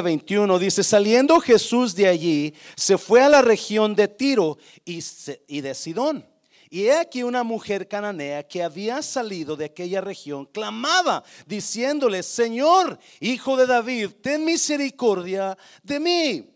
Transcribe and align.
21 0.00 0.58
dice, 0.58 0.82
saliendo 0.82 1.38
Jesús 1.38 1.94
de 1.94 2.08
allí, 2.08 2.54
se 2.76 2.96
fue 2.96 3.22
a 3.22 3.28
la 3.28 3.42
región 3.42 3.94
de 3.94 4.08
Tiro 4.08 4.56
y, 4.86 5.60
de 5.60 5.74
Sidón. 5.74 6.26
Y 6.70 6.84
he 6.84 6.98
aquí 6.98 7.22
una 7.22 7.42
mujer 7.42 7.86
cananea 7.86 8.42
que 8.48 8.62
había 8.62 9.02
salido 9.02 9.54
de 9.54 9.66
aquella 9.66 10.00
región, 10.00 10.46
clamaba 10.46 11.22
diciéndole, 11.46 12.22
Señor, 12.22 12.98
hijo 13.20 13.58
de 13.58 13.66
David, 13.66 14.12
ten 14.22 14.46
misericordia 14.46 15.58
de 15.82 16.00
mí. 16.00 16.50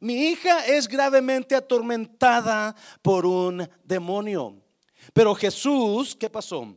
Mi 0.00 0.26
hija 0.26 0.66
es 0.66 0.86
gravemente 0.86 1.54
atormentada 1.54 2.76
por 3.00 3.24
un 3.24 3.66
demonio. 3.82 4.60
Pero 5.14 5.34
Jesús, 5.34 6.14
¿qué 6.14 6.28
pasó? 6.28 6.76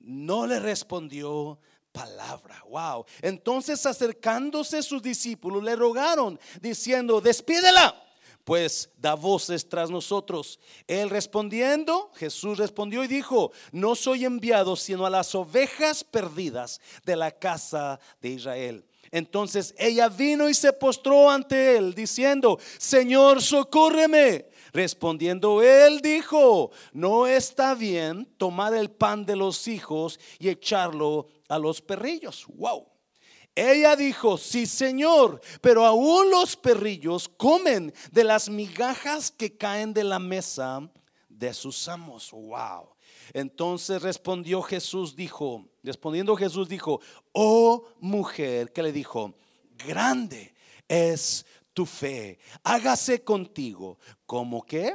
No 0.00 0.46
le 0.48 0.58
respondió 0.58 1.60
palabra. 1.96 2.62
Wow. 2.68 3.06
Entonces 3.22 3.86
acercándose 3.86 4.82
sus 4.82 5.02
discípulos 5.02 5.64
le 5.64 5.74
rogaron 5.74 6.38
diciendo, 6.60 7.22
despídela, 7.22 8.02
pues 8.44 8.90
da 8.98 9.14
voces 9.14 9.66
tras 9.66 9.90
nosotros. 9.90 10.60
Él 10.86 11.08
respondiendo, 11.08 12.12
Jesús 12.14 12.58
respondió 12.58 13.02
y 13.02 13.08
dijo, 13.08 13.50
no 13.72 13.94
soy 13.94 14.26
enviado 14.26 14.76
sino 14.76 15.06
a 15.06 15.10
las 15.10 15.34
ovejas 15.34 16.04
perdidas 16.04 16.80
de 17.04 17.16
la 17.16 17.30
casa 17.30 17.98
de 18.20 18.28
Israel. 18.28 18.84
Entonces 19.10 19.74
ella 19.78 20.08
vino 20.08 20.48
y 20.48 20.54
se 20.54 20.72
postró 20.72 21.30
ante 21.30 21.76
él 21.76 21.94
diciendo, 21.94 22.58
Señor, 22.78 23.42
socórreme. 23.42 24.46
Respondiendo 24.72 25.62
él 25.62 26.02
dijo, 26.02 26.70
no 26.92 27.26
está 27.26 27.74
bien 27.74 28.28
tomar 28.36 28.74
el 28.74 28.90
pan 28.90 29.24
de 29.24 29.34
los 29.34 29.66
hijos 29.68 30.20
y 30.38 30.50
echarlo 30.50 31.28
a 31.48 31.58
los 31.58 31.80
perrillos. 31.80 32.46
Wow. 32.48 32.86
Ella 33.54 33.96
dijo, 33.96 34.36
sí 34.36 34.66
Señor, 34.66 35.40
pero 35.62 35.86
aún 35.86 36.30
los 36.30 36.56
perrillos 36.56 37.28
comen 37.28 37.92
de 38.12 38.24
las 38.24 38.50
migajas 38.50 39.30
que 39.30 39.56
caen 39.56 39.94
de 39.94 40.04
la 40.04 40.18
mesa 40.18 40.90
de 41.28 41.54
sus 41.54 41.88
amos. 41.88 42.30
Wow. 42.32 42.90
Entonces 43.32 44.02
respondió 44.02 44.62
Jesús, 44.62 45.16
dijo, 45.16 45.64
respondiendo 45.82 46.36
Jesús 46.36 46.68
dijo, 46.68 47.00
oh 47.32 47.84
mujer, 48.00 48.72
que 48.72 48.82
le 48.82 48.92
dijo, 48.92 49.34
grande 49.86 50.54
es 50.86 51.46
tu 51.72 51.86
fe, 51.86 52.38
hágase 52.62 53.22
contigo 53.24 53.98
como 54.24 54.62
que, 54.64 54.94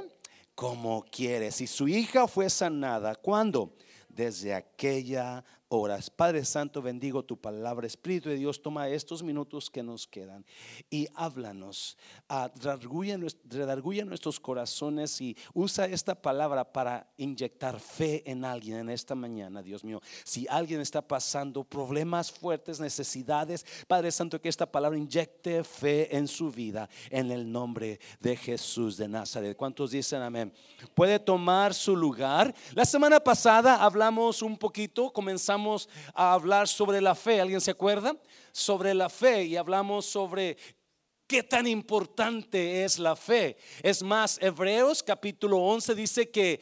como 0.56 1.04
quieres. 1.04 1.62
Y 1.62 1.68
su 1.68 1.88
hija 1.88 2.28
fue 2.28 2.50
sanada. 2.50 3.16
¿Cuándo? 3.16 3.76
Desde 4.10 4.54
aquella 4.54 5.44
horas. 5.72 6.10
Padre 6.10 6.44
Santo, 6.44 6.82
bendigo 6.82 7.24
tu 7.24 7.38
palabra. 7.38 7.88
Espíritu 7.88 8.28
de 8.30 8.36
Dios, 8.36 8.62
toma 8.62 8.90
estos 8.90 9.24
minutos 9.24 9.70
que 9.70 9.82
nos 9.82 10.06
quedan 10.06 10.46
y 10.90 11.08
háblanos. 11.16 11.98
Ah, 12.28 12.52
redarguye, 12.62 14.06
nuestros 14.06 14.40
corazones 14.40 15.20
y 15.22 15.36
usa 15.54 15.86
esta 15.86 16.14
palabra 16.14 16.72
para 16.74 17.08
inyectar 17.18 17.80
fe 17.80 18.22
en 18.30 18.44
alguien 18.44 18.80
en 18.80 18.90
esta 18.90 19.16
mañana, 19.16 19.62
Dios 19.62 19.84
mío. 19.84 20.02
Si 20.26 20.46
alguien 20.50 20.82
está 20.82 21.02
pasando 21.02 21.64
problemas 21.64 22.32
fuertes, 22.32 22.82
necesidades, 22.82 23.66
Padre 23.88 24.12
Santo, 24.12 24.42
que 24.42 24.50
esta 24.50 24.70
palabra 24.70 24.98
inyecte 24.98 25.64
fe 25.64 26.16
en 26.16 26.28
su 26.28 26.52
vida 26.52 26.90
en 27.10 27.32
el 27.32 27.50
nombre 27.50 28.00
de 28.20 28.36
Jesús 28.36 28.98
de 28.98 29.08
Nazaret. 29.08 29.56
¿Cuántos 29.56 29.92
dicen 29.92 30.22
amén? 30.22 30.52
Puede 30.94 31.18
tomar 31.18 31.74
su 31.74 31.96
lugar. 31.96 32.54
La 32.74 32.84
semana 32.84 33.22
pasada 33.22 33.82
hablamos 33.82 34.42
un 34.42 34.58
poquito, 34.58 35.14
comenzamos 35.14 35.61
a 36.14 36.34
hablar 36.34 36.68
sobre 36.68 37.02
la 37.02 37.16
fe. 37.16 37.42
¿Alguien 37.42 37.62
se 37.62 37.72
acuerda? 37.72 38.16
Sobre 38.52 38.94
la 38.94 39.10
fe 39.10 39.44
y 39.44 39.58
hablamos 39.58 40.06
sobre 40.06 40.58
qué 41.28 41.44
tan 41.44 41.68
importante 41.68 42.84
es 42.84 43.00
la 43.00 43.16
fe. 43.16 43.58
Es 43.82 44.04
más, 44.04 44.38
Hebreos 44.42 45.02
capítulo 45.02 45.58
11 45.58 45.96
dice 45.96 46.30
que, 46.30 46.62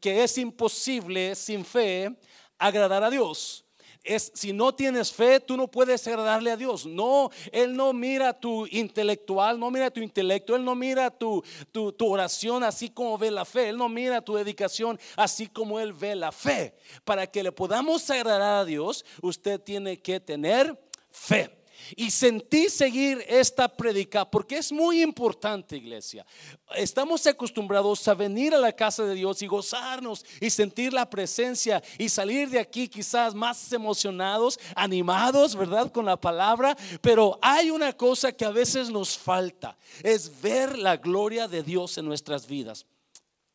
que 0.00 0.22
es 0.22 0.38
imposible 0.38 1.34
sin 1.34 1.64
fe 1.64 2.16
agradar 2.58 3.04
a 3.04 3.10
Dios 3.10 3.65
es 4.06 4.32
si 4.34 4.52
no 4.52 4.74
tienes 4.74 5.12
fe, 5.12 5.40
tú 5.40 5.56
no 5.56 5.68
puedes 5.68 6.06
agradarle 6.06 6.50
a 6.50 6.56
Dios. 6.56 6.86
No, 6.86 7.30
Él 7.52 7.76
no 7.76 7.92
mira 7.92 8.38
tu 8.38 8.66
intelectual, 8.66 9.58
no 9.58 9.70
mira 9.70 9.90
tu 9.90 10.00
intelecto, 10.00 10.56
Él 10.56 10.64
no 10.64 10.74
mira 10.74 11.10
tu, 11.10 11.42
tu, 11.72 11.92
tu 11.92 12.06
oración 12.06 12.64
así 12.64 12.88
como 12.88 13.18
ve 13.18 13.30
la 13.30 13.44
fe, 13.44 13.68
Él 13.68 13.76
no 13.76 13.88
mira 13.88 14.22
tu 14.22 14.34
dedicación 14.34 14.98
así 15.16 15.46
como 15.46 15.80
Él 15.80 15.92
ve 15.92 16.14
la 16.14 16.32
fe. 16.32 16.74
Para 17.04 17.26
que 17.26 17.42
le 17.42 17.52
podamos 17.52 18.08
agradar 18.10 18.60
a 18.60 18.64
Dios, 18.64 19.04
usted 19.20 19.60
tiene 19.60 19.98
que 19.98 20.20
tener 20.20 20.78
fe. 21.10 21.50
Y 21.94 22.10
sentí 22.10 22.68
seguir 22.68 23.24
esta 23.28 23.68
predica 23.68 24.28
porque 24.28 24.58
es 24.58 24.72
muy 24.72 25.02
importante, 25.02 25.76
iglesia. 25.76 26.26
Estamos 26.74 27.26
acostumbrados 27.26 28.06
a 28.08 28.14
venir 28.14 28.54
a 28.54 28.58
la 28.58 28.72
casa 28.72 29.04
de 29.04 29.14
Dios 29.14 29.42
y 29.42 29.46
gozarnos 29.46 30.24
y 30.40 30.50
sentir 30.50 30.92
la 30.92 31.08
presencia 31.08 31.82
y 31.98 32.08
salir 32.08 32.50
de 32.50 32.58
aquí 32.58 32.88
quizás 32.88 33.34
más 33.34 33.72
emocionados, 33.72 34.58
animados, 34.74 35.54
¿verdad? 35.54 35.92
Con 35.92 36.06
la 36.06 36.20
palabra. 36.20 36.76
Pero 37.00 37.38
hay 37.40 37.70
una 37.70 37.92
cosa 37.92 38.32
que 38.32 38.44
a 38.44 38.50
veces 38.50 38.90
nos 38.90 39.16
falta, 39.16 39.76
es 40.02 40.40
ver 40.40 40.78
la 40.78 40.96
gloria 40.96 41.48
de 41.48 41.62
Dios 41.62 41.98
en 41.98 42.06
nuestras 42.06 42.46
vidas. 42.46 42.86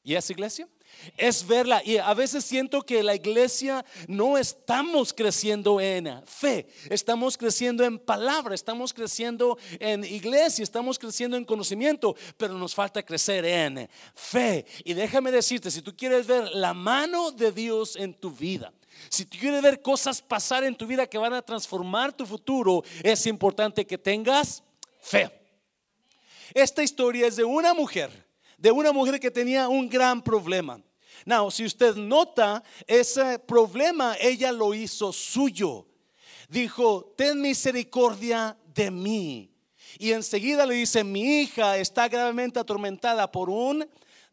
¿Y 0.03 0.15
es 0.15 0.29
iglesia? 0.29 0.67
Es 1.17 1.45
verla. 1.45 1.81
Y 1.83 1.97
a 1.97 2.13
veces 2.13 2.43
siento 2.43 2.81
que 2.81 3.03
la 3.03 3.15
iglesia 3.15 3.85
no 4.07 4.37
estamos 4.37 5.13
creciendo 5.13 5.79
en 5.79 6.21
fe, 6.25 6.67
estamos 6.89 7.37
creciendo 7.37 7.83
en 7.83 7.99
palabra, 7.99 8.55
estamos 8.55 8.93
creciendo 8.93 9.57
en 9.79 10.03
iglesia, 10.03 10.63
estamos 10.63 10.97
creciendo 10.97 11.37
en 11.37 11.45
conocimiento, 11.45 12.15
pero 12.37 12.53
nos 12.53 12.75
falta 12.75 13.03
crecer 13.03 13.45
en 13.45 13.89
fe. 14.15 14.65
Y 14.83 14.93
déjame 14.93 15.31
decirte, 15.31 15.71
si 15.71 15.81
tú 15.81 15.95
quieres 15.95 16.27
ver 16.27 16.49
la 16.53 16.73
mano 16.73 17.31
de 17.31 17.51
Dios 17.51 17.95
en 17.95 18.13
tu 18.13 18.31
vida, 18.31 18.71
si 19.09 19.25
tú 19.25 19.37
quieres 19.39 19.61
ver 19.61 19.81
cosas 19.81 20.21
pasar 20.21 20.63
en 20.63 20.75
tu 20.75 20.85
vida 20.85 21.07
que 21.07 21.17
van 21.17 21.33
a 21.33 21.41
transformar 21.41 22.13
tu 22.13 22.25
futuro, 22.25 22.83
es 23.03 23.25
importante 23.25 23.85
que 23.85 23.97
tengas 23.97 24.63
fe. 24.99 25.31
Esta 26.53 26.83
historia 26.83 27.27
es 27.27 27.35
de 27.35 27.43
una 27.43 27.73
mujer, 27.73 28.11
de 28.61 28.69
una 28.71 28.91
mujer 28.91 29.19
que 29.19 29.31
tenía 29.31 29.67
un 29.67 29.89
gran 29.89 30.21
problema. 30.21 30.79
Now, 31.25 31.49
si 31.49 31.65
usted 31.65 31.95
nota, 31.95 32.63
ese 32.85 33.39
problema 33.39 34.15
ella 34.21 34.51
lo 34.51 34.75
hizo 34.75 35.11
suyo. 35.11 35.87
Dijo, 36.47 37.13
ten 37.17 37.41
misericordia 37.41 38.55
de 38.73 38.91
mí. 38.91 39.51
Y 39.97 40.11
enseguida 40.11 40.65
le 40.67 40.75
dice, 40.75 41.03
mi 41.03 41.41
hija 41.41 41.77
está 41.77 42.07
gravemente 42.07 42.59
atormentada 42.59 43.31
por 43.31 43.49
un 43.49 43.87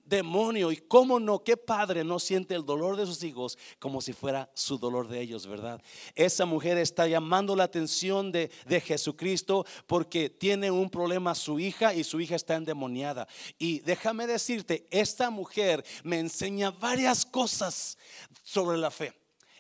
demonio. 0.09 0.73
Y 0.73 0.77
cómo 0.77 1.21
no, 1.21 1.41
qué 1.41 1.57
padre 1.57 2.05
no 2.05 2.19
siente 2.19 2.55
el 2.55 2.65
dolor 2.65 2.97
de 2.97 3.07
sus 3.07 3.23
hijos 3.23 3.59
como 3.79 4.01
si 4.01 4.13
fuera 4.13 4.51
su 4.55 4.79
dolor 4.79 5.09
de 5.09 5.21
ellos, 5.21 5.47
¿verdad? 5.47 5.81
Esa 6.15 6.47
mujer 6.47 6.79
está 6.79 7.07
llamando 7.07 7.57
la 7.57 7.65
atención 7.65 8.33
de, 8.33 8.51
de 8.67 8.81
Jesucristo 8.81 9.67
porque 9.87 10.31
tiene 10.31 10.71
un 10.71 10.91
problema 10.91 11.35
su 11.35 11.59
hija 11.59 11.95
y 11.95 12.05
su 12.05 12.21
hija 12.21 12.37
está 12.37 12.57
endemoniada. 12.57 13.29
Y 13.59 13.81
déjame 13.81 14.27
decirte, 14.27 14.87
esta 14.91 15.31
mujer 15.31 15.85
me 16.05 16.19
enseña 16.19 16.71
varias 16.71 17.25
cosas 17.25 17.99
sobre 18.43 18.79
la 18.79 18.91
fe. 18.91 19.18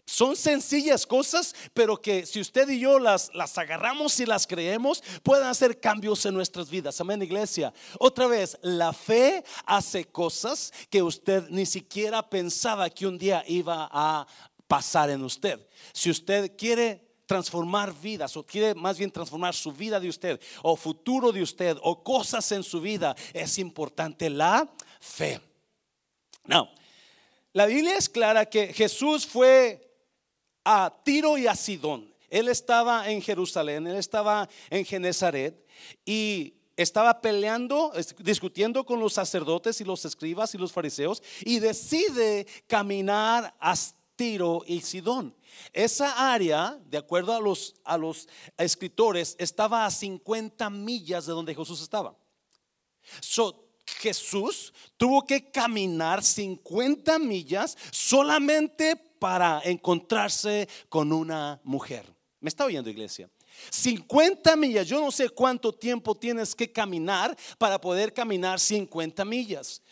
Son 0.09 0.35
sencillas 0.37 1.07
cosas, 1.07 1.55
pero 1.75 2.01
que 2.01 2.25
si 2.25 2.41
usted 2.41 2.67
y 2.71 2.81
yo 2.81 2.99
las, 2.99 3.31
las 3.35 3.59
agarramos 3.59 4.19
y 4.21 4.25
las 4.25 4.47
creemos, 4.47 5.05
pueden 5.23 5.45
hacer 5.45 5.79
cambios 5.81 6.25
en 6.25 6.33
nuestras 6.33 6.71
vidas. 6.71 6.99
Amén, 6.99 7.21
iglesia. 7.21 7.75
Otra 7.99 8.27
vez, 8.27 8.59
la 8.63 8.95
fe 8.95 9.45
hace 9.67 10.07
cosas 10.07 10.73
que 10.89 11.03
usted 11.03 11.51
ni 11.51 11.67
siquiera 11.67 12.27
pensaba 12.27 12.89
que 12.89 13.07
un 13.07 13.19
día 13.19 13.45
iba 13.47 13.87
a 13.93 14.27
pasar 14.67 15.11
en 15.11 15.23
usted. 15.25 15.61
Si 15.93 16.09
usted 16.09 16.57
quiere 16.57 17.07
transformar 17.27 17.93
vidas 17.93 18.35
o 18.39 18.47
quiere 18.47 18.75
más 18.75 18.97
bien 18.97 19.11
transformar 19.11 19.55
su 19.55 19.73
vida 19.73 20.01
de 20.01 20.09
usted 20.09 20.41
o 20.63 20.75
futuro 20.75 21.33
de 21.33 21.43
usted 21.43 21.77
o 21.83 22.03
cosas 22.03 22.51
en 22.53 22.63
su 22.63 22.81
vida, 22.81 23.15
es 23.34 23.59
importante 23.59 24.31
la 24.31 24.72
fe. 25.01 25.39
No, 26.45 26.71
la 27.53 27.66
Biblia 27.66 27.99
es 27.99 28.09
clara 28.09 28.47
que 28.47 28.72
Jesús 28.72 29.27
fue 29.27 29.88
a 30.65 30.95
Tiro 31.05 31.39
y 31.39 31.47
a 31.47 31.55
Sidón. 31.55 32.15
Él 32.28 32.49
estaba 32.49 33.10
en 33.10 33.22
Jerusalén, 33.22 33.87
él 33.87 33.97
estaba 33.97 34.49
en 34.71 34.84
Genezaret 34.84 35.66
y 36.05 36.55
estaba 36.77 37.21
peleando, 37.21 37.93
discutiendo 38.19 38.84
con 38.84 39.01
los 39.01 39.15
sacerdotes 39.15 39.81
y 39.81 39.84
los 39.84 40.05
escribas 40.05 40.55
y 40.55 40.59
los 40.59 40.72
fariseos 40.72 41.22
y 41.45 41.59
decide 41.59 42.47
caminar 42.66 43.55
a 43.59 43.75
Tiro 44.15 44.63
y 44.66 44.81
Sidón. 44.81 45.34
Esa 45.72 46.33
área, 46.33 46.78
de 46.87 46.99
acuerdo 46.99 47.33
a 47.34 47.41
los, 47.41 47.75
a 47.84 47.97
los 47.97 48.28
escritores, 48.57 49.37
estaba 49.39 49.87
a 49.87 49.91
50 49.91 50.69
millas 50.71 51.27
de 51.27 51.33
donde 51.33 51.54
Jesús 51.54 51.81
estaba. 51.81 52.16
Jesús 54.01 54.72
tuvo 54.97 55.25
que 55.25 55.51
caminar 55.51 56.22
50 56.22 57.19
millas 57.19 57.77
solamente 57.91 58.97
para 59.18 59.60
encontrarse 59.65 60.68
con 60.88 61.12
una 61.12 61.60
mujer. 61.65 62.04
¿Me 62.41 62.48
está 62.48 62.65
oyendo 62.65 62.88
iglesia? 62.88 63.28
50 63.70 64.56
millas, 64.56 64.86
yo 64.86 65.00
no 65.00 65.10
sé 65.10 65.28
cuánto 65.28 65.72
tiempo 65.72 66.15
tienes 66.15 66.54
que 66.54 66.70
caminar 66.70 67.36
para 67.59 67.80
poder 67.80 68.12
caminar 68.12 68.60
50 68.60 69.24
millas. 69.24 69.82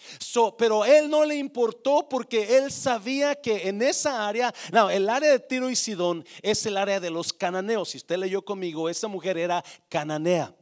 pero 0.58 0.84
él 0.84 1.11
no 1.11 1.25
le 1.25 1.37
importó 1.37 2.08
porque 2.08 2.58
él 2.58 2.70
sabía 2.70 3.34
que 3.34 3.69
en 3.69 3.82
esa 3.82 4.26
área, 4.26 4.55
no, 4.73 4.88
el 4.90 5.08
área 5.08 5.31
de 5.31 5.40
Tiro 5.40 5.69
y 5.70 5.76
Sidón 5.76 6.25
es 6.43 6.64
el 6.67 6.76
área 6.76 7.00
de 7.00 7.11
los 7.11 7.32
cananeos. 7.32 7.90
Si 7.90 7.99
usted 7.99 8.19
leyó 8.19 8.43
conmigo, 8.43 8.88
esa 8.88 9.08
mujer 9.08 9.37
era 9.38 9.64
cananea. 9.88 10.55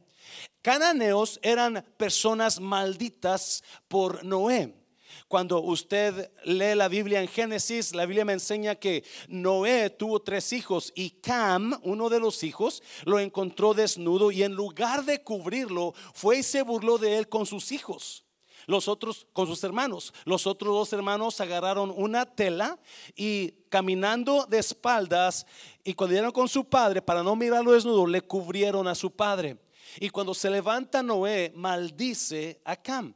Cananeos 0.61 1.39
eran 1.43 1.85
personas 1.97 2.59
malditas 2.59 3.63
por 3.87 4.23
Noé. 4.23 4.73
Cuando 5.27 5.59
usted 5.59 6.31
lee 6.43 6.75
la 6.75 6.87
Biblia 6.87 7.19
en 7.19 7.27
Génesis, 7.27 7.95
la 7.95 8.05
Biblia 8.05 8.25
me 8.25 8.33
enseña 8.33 8.75
que 8.75 9.03
Noé 9.27 9.89
tuvo 9.89 10.21
tres 10.21 10.53
hijos 10.53 10.93
y 10.95 11.09
Cam, 11.09 11.79
uno 11.81 12.09
de 12.09 12.19
los 12.19 12.43
hijos, 12.43 12.83
lo 13.05 13.19
encontró 13.19 13.73
desnudo 13.73 14.31
y 14.31 14.43
en 14.43 14.53
lugar 14.53 15.03
de 15.03 15.23
cubrirlo, 15.23 15.95
fue 16.13 16.39
y 16.39 16.43
se 16.43 16.61
burló 16.61 16.99
de 16.99 17.17
él 17.17 17.27
con 17.27 17.47
sus 17.47 17.71
hijos. 17.71 18.23
Los 18.67 18.87
otros 18.87 19.27
con 19.33 19.47
sus 19.47 19.63
hermanos. 19.63 20.13
Los 20.25 20.45
otros 20.45 20.73
dos 20.73 20.93
hermanos 20.93 21.41
agarraron 21.41 21.91
una 21.95 22.25
tela 22.25 22.79
y 23.15 23.51
caminando 23.69 24.45
de 24.45 24.59
espaldas 24.59 25.45
y 25.83 25.93
cuando 25.95 26.13
dieron 26.13 26.31
con 26.31 26.47
su 26.47 26.65
padre 26.65 27.01
para 27.01 27.23
no 27.23 27.35
mirarlo 27.35 27.71
desnudo, 27.71 28.05
le 28.05 28.21
cubrieron 28.21 28.87
a 28.87 28.93
su 28.93 29.11
padre. 29.11 29.57
Y 29.99 30.09
cuando 30.09 30.35
se 30.35 30.51
levanta 30.51 31.01
Noé, 31.01 31.51
maldice 31.55 32.61
a 32.63 32.75
Cam. 32.75 33.13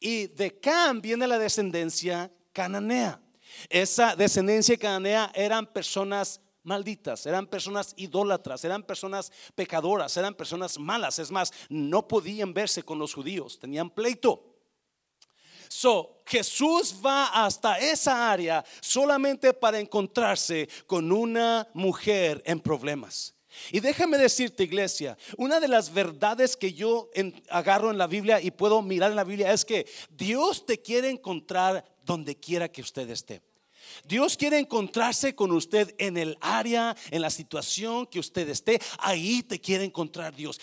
Y 0.00 0.26
de 0.28 0.58
Cam 0.58 1.00
viene 1.00 1.26
la 1.26 1.38
descendencia 1.38 2.30
cananea. 2.52 3.20
Esa 3.68 4.16
descendencia 4.16 4.76
cananea 4.76 5.30
eran 5.34 5.66
personas 5.66 6.40
malditas, 6.62 7.24
eran 7.26 7.46
personas 7.46 7.94
idólatras, 7.96 8.64
eran 8.64 8.82
personas 8.82 9.30
pecadoras, 9.54 10.16
eran 10.16 10.34
personas 10.34 10.78
malas. 10.78 11.18
Es 11.18 11.30
más, 11.30 11.52
no 11.68 12.06
podían 12.08 12.52
verse 12.52 12.82
con 12.82 12.98
los 12.98 13.14
judíos, 13.14 13.58
tenían 13.58 13.88
pleito. 13.88 14.52
So, 15.68 16.22
Jesús 16.26 16.94
va 17.04 17.26
hasta 17.44 17.78
esa 17.78 18.30
área 18.30 18.64
solamente 18.80 19.52
para 19.52 19.78
encontrarse 19.78 20.68
con 20.86 21.12
una 21.12 21.68
mujer 21.72 22.42
en 22.44 22.60
problemas. 22.60 23.35
Y 23.72 23.80
déjame 23.80 24.18
decirte, 24.18 24.64
iglesia, 24.64 25.16
una 25.36 25.60
de 25.60 25.68
las 25.68 25.92
verdades 25.92 26.56
que 26.56 26.72
yo 26.72 27.10
agarro 27.48 27.90
en 27.90 27.98
la 27.98 28.06
Biblia 28.06 28.40
y 28.40 28.50
puedo 28.50 28.82
mirar 28.82 29.10
en 29.10 29.16
la 29.16 29.24
Biblia 29.24 29.52
es 29.52 29.64
que 29.64 29.86
Dios 30.10 30.66
te 30.66 30.80
quiere 30.80 31.10
encontrar 31.10 31.84
donde 32.04 32.36
quiera 32.36 32.68
que 32.68 32.82
usted 32.82 33.08
esté. 33.10 33.42
Dios 34.04 34.36
quiere 34.36 34.58
encontrarse 34.58 35.34
con 35.34 35.52
usted 35.52 35.94
en 35.98 36.16
el 36.16 36.36
área, 36.40 36.96
en 37.10 37.22
la 37.22 37.30
situación 37.30 38.06
que 38.06 38.20
usted 38.20 38.48
esté. 38.48 38.80
Ahí 38.98 39.42
te 39.42 39.60
quiere 39.60 39.84
encontrar 39.84 40.34
Dios. 40.34 40.60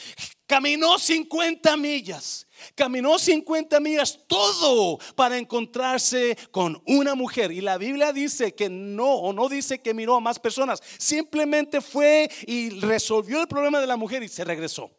Caminó 0.53 0.99
50 0.99 1.75
millas. 1.77 2.45
Caminó 2.75 3.17
50 3.17 3.79
millas 3.79 4.19
todo 4.27 4.99
para 5.15 5.39
encontrarse 5.39 6.37
con 6.51 6.79
una 6.85 7.15
mujer. 7.15 7.51
Y 7.51 7.59
la 7.59 7.79
Biblia 7.79 8.13
dice 8.13 8.53
que 8.53 8.69
no, 8.69 9.15
o 9.15 9.33
no 9.33 9.49
dice 9.49 9.81
que 9.81 9.95
miró 9.95 10.15
a 10.15 10.19
más 10.19 10.37
personas. 10.37 10.79
Simplemente 10.99 11.81
fue 11.81 12.29
y 12.45 12.69
resolvió 12.81 13.41
el 13.41 13.47
problema 13.47 13.81
de 13.81 13.87
la 13.87 13.97
mujer 13.97 14.21
y 14.21 14.27
se 14.27 14.43
regresó. 14.43 14.91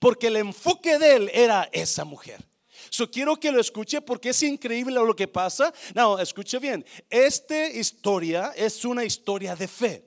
Porque 0.00 0.26
el 0.26 0.38
enfoque 0.38 0.98
de 0.98 1.14
él 1.14 1.30
era 1.32 1.68
esa 1.70 2.04
mujer. 2.04 2.44
So, 2.90 3.08
quiero 3.08 3.36
que 3.36 3.52
lo 3.52 3.60
escuche 3.60 4.00
porque 4.00 4.30
es 4.30 4.42
increíble 4.42 4.96
lo 4.96 5.14
que 5.14 5.28
pasa. 5.28 5.72
No, 5.94 6.18
escuche 6.18 6.58
bien. 6.58 6.84
Esta 7.08 7.68
historia 7.68 8.54
es 8.56 8.84
una 8.84 9.04
historia 9.04 9.54
de 9.54 9.68
fe. 9.68 10.05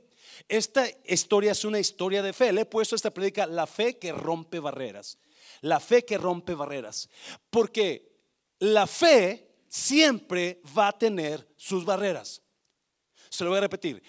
Esta 0.50 0.86
historia 1.06 1.54
es 1.54 1.64
una 1.64 1.80
historia 1.80 2.22
de 2.22 2.34
fe. 2.34 2.52
Le 2.52 2.62
he 2.62 2.66
puesto 2.66 2.96
esta 2.96 3.12
predica, 3.12 3.46
la 3.46 3.66
fe 3.66 3.98
que 3.98 4.12
rompe 4.12 4.60
barreras. 4.60 5.18
La 5.62 5.80
fe 5.80 6.04
que 6.04 6.18
rompe 6.18 6.54
barreras. 6.54 7.08
Porque 7.50 8.12
la 8.60 8.86
fe 8.86 9.64
siempre 9.70 10.62
va 10.78 10.90
a 10.90 10.98
tener 10.98 11.48
sus 11.56 11.86
barreras. 11.86 12.42
Se 13.30 13.46
lo 13.46 13.52
voy 13.52 13.60
a 13.60 13.62
repetir. 13.62 14.04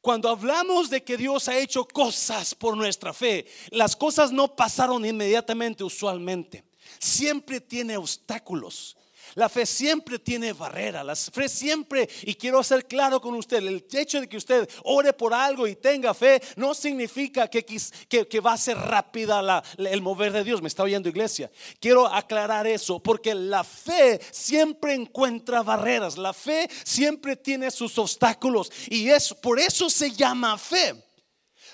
Cuando 0.00 0.30
hablamos 0.30 0.88
de 0.88 1.02
que 1.02 1.16
Dios 1.16 1.48
ha 1.48 1.58
hecho 1.58 1.84
cosas 1.86 2.54
por 2.54 2.76
nuestra 2.76 3.12
fe, 3.12 3.46
las 3.70 3.96
cosas 3.96 4.32
no 4.32 4.54
pasaron 4.56 5.04
inmediatamente 5.04 5.84
usualmente 5.84 6.64
siempre 6.98 7.60
tiene 7.60 7.96
obstáculos. 7.96 8.96
La 9.34 9.48
fe 9.48 9.66
siempre 9.66 10.18
tiene 10.18 10.52
barreras. 10.52 11.04
La 11.04 11.16
fe 11.16 11.48
siempre, 11.48 12.08
y 12.22 12.34
quiero 12.34 12.58
hacer 12.58 12.86
claro 12.86 13.20
con 13.20 13.34
usted, 13.34 13.58
el 13.58 13.84
hecho 13.92 14.20
de 14.20 14.28
que 14.28 14.36
usted 14.36 14.68
ore 14.84 15.12
por 15.12 15.34
algo 15.34 15.66
y 15.66 15.76
tenga 15.76 16.14
fe 16.14 16.40
no 16.56 16.74
significa 16.74 17.48
que, 17.48 17.64
que, 17.64 18.40
va 18.40 18.52
a 18.52 18.58
ser 18.58 18.76
rápida 18.76 19.62
el 19.78 20.02
mover 20.02 20.32
de 20.32 20.44
Dios. 20.44 20.62
Me 20.62 20.68
está 20.68 20.82
oyendo 20.82 21.08
iglesia. 21.08 21.50
Quiero 21.80 22.06
aclarar 22.06 22.66
eso 22.66 23.00
porque 23.00 23.34
la 23.34 23.64
fe 23.64 24.20
siempre 24.30 24.94
encuentra 24.94 25.62
barreras. 25.62 26.16
La 26.16 26.32
fe 26.32 26.68
siempre 26.84 27.36
tiene 27.36 27.70
sus 27.70 27.98
obstáculos 27.98 28.70
y 28.88 29.08
es 29.08 29.34
por 29.34 29.58
eso 29.58 29.90
se 29.90 30.10
llama 30.12 30.56
fe. 30.58 30.94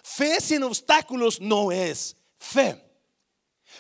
Fe 0.03 0.41
sin 0.41 0.63
obstáculos 0.63 1.41
no 1.41 1.73
es 1.73 2.17
fe. 2.39 2.83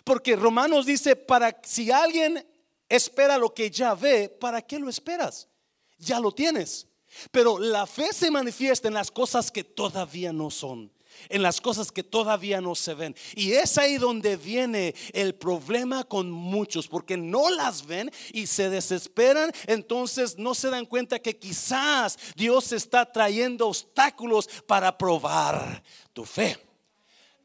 Porque 0.05 0.37
Romanos 0.37 0.87
dice, 0.87 1.17
para 1.17 1.61
si 1.62 1.90
alguien 1.90 2.46
espera 2.90 3.38
lo 3.38 3.54
que 3.54 3.70
ya 3.70 3.94
ve, 3.94 4.28
¿para 4.28 4.60
qué 4.60 4.78
lo 4.78 4.90
esperas? 4.90 5.48
Ya 5.96 6.20
lo 6.20 6.32
tienes. 6.32 6.87
Pero 7.31 7.58
la 7.58 7.87
fe 7.87 8.12
se 8.12 8.31
manifiesta 8.31 8.88
en 8.88 8.94
las 8.94 9.10
cosas 9.10 9.50
que 9.50 9.64
todavía 9.64 10.32
no 10.32 10.50
son, 10.50 10.92
en 11.28 11.42
las 11.42 11.60
cosas 11.60 11.90
que 11.90 12.04
todavía 12.04 12.60
no 12.60 12.75
se 12.75 12.94
ven. 12.94 13.16
Y 13.34 13.52
es 13.52 13.78
ahí 13.78 13.98
donde 13.98 14.37
viene 14.37 14.94
el 15.12 15.34
problema 15.34 16.04
con 16.04 16.31
muchos, 16.31 16.87
porque 16.87 17.16
no 17.16 17.50
las 17.50 17.87
ven 17.87 18.10
y 18.32 18.46
se 18.46 18.70
desesperan, 18.70 19.52
entonces 19.66 20.38
no 20.38 20.54
se 20.54 20.70
dan 20.70 20.86
cuenta 20.86 21.19
que 21.19 21.36
quizás 21.36 22.16
Dios 22.36 22.72
está 22.72 23.10
trayendo 23.10 23.69
obstáculos 23.69 24.48
para 24.66 24.96
probar 24.96 25.82
tu 26.12 26.25
fe. 26.25 26.56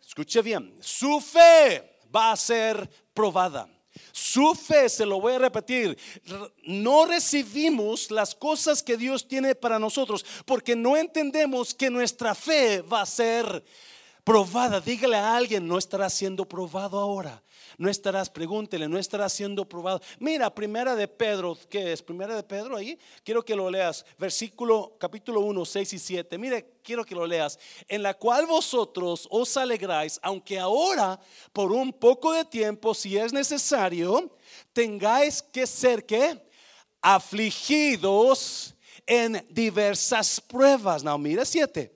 Escuche 0.05 0.41
bien, 0.43 0.77
su 0.79 1.19
fe 1.19 1.99
va 2.15 2.31
a 2.31 2.37
ser 2.37 2.87
probada. 3.13 3.74
Su 4.11 4.53
fe, 4.55 4.89
se 4.89 5.05
lo 5.05 5.19
voy 5.19 5.33
a 5.33 5.39
repetir, 5.39 5.97
no 6.63 7.05
recibimos 7.05 8.11
las 8.11 8.33
cosas 8.35 8.81
que 8.81 8.97
Dios 8.97 9.27
tiene 9.27 9.55
para 9.55 9.79
nosotros 9.79 10.25
porque 10.45 10.75
no 10.75 10.97
entendemos 10.97 11.73
que 11.73 11.89
nuestra 11.89 12.35
fe 12.35 12.81
va 12.81 13.01
a 13.01 13.05
ser 13.05 13.63
probada. 14.25 14.81
Dígale 14.81 15.15
a 15.15 15.37
alguien, 15.37 15.65
no 15.65 15.77
estará 15.77 16.09
siendo 16.09 16.43
probado 16.45 16.99
ahora 16.99 17.41
no 17.77 17.89
estarás, 17.89 18.29
pregúntele, 18.29 18.87
no 18.87 18.97
estarás 18.97 19.33
siendo 19.33 19.67
probado. 19.67 20.01
Mira, 20.19 20.53
primera 20.53 20.95
de 20.95 21.07
Pedro, 21.07 21.57
¿qué 21.69 21.93
es? 21.93 22.01
Primera 22.01 22.35
de 22.35 22.43
Pedro 22.43 22.77
ahí, 22.77 22.97
quiero 23.23 23.43
que 23.43 23.55
lo 23.55 23.69
leas, 23.69 24.05
versículo 24.17 24.95
capítulo 24.99 25.41
1, 25.41 25.65
6 25.65 25.93
y 25.93 25.99
7. 25.99 26.37
Mire, 26.37 26.79
quiero 26.83 27.03
que 27.03 27.15
lo 27.15 27.25
leas, 27.25 27.59
en 27.87 28.03
la 28.03 28.13
cual 28.13 28.45
vosotros 28.45 29.27
os 29.29 29.57
alegráis, 29.57 30.19
aunque 30.21 30.59
ahora, 30.59 31.19
por 31.51 31.71
un 31.71 31.91
poco 31.91 32.31
de 32.31 32.45
tiempo, 32.45 32.93
si 32.93 33.17
es 33.17 33.33
necesario, 33.33 34.37
tengáis 34.73 35.41
que 35.41 35.67
ser 35.67 36.05
que 36.05 36.41
afligidos 37.01 38.75
en 39.05 39.45
diversas 39.49 40.41
pruebas. 40.41 41.03
No, 41.03 41.17
mira 41.17 41.45
siete 41.45 41.94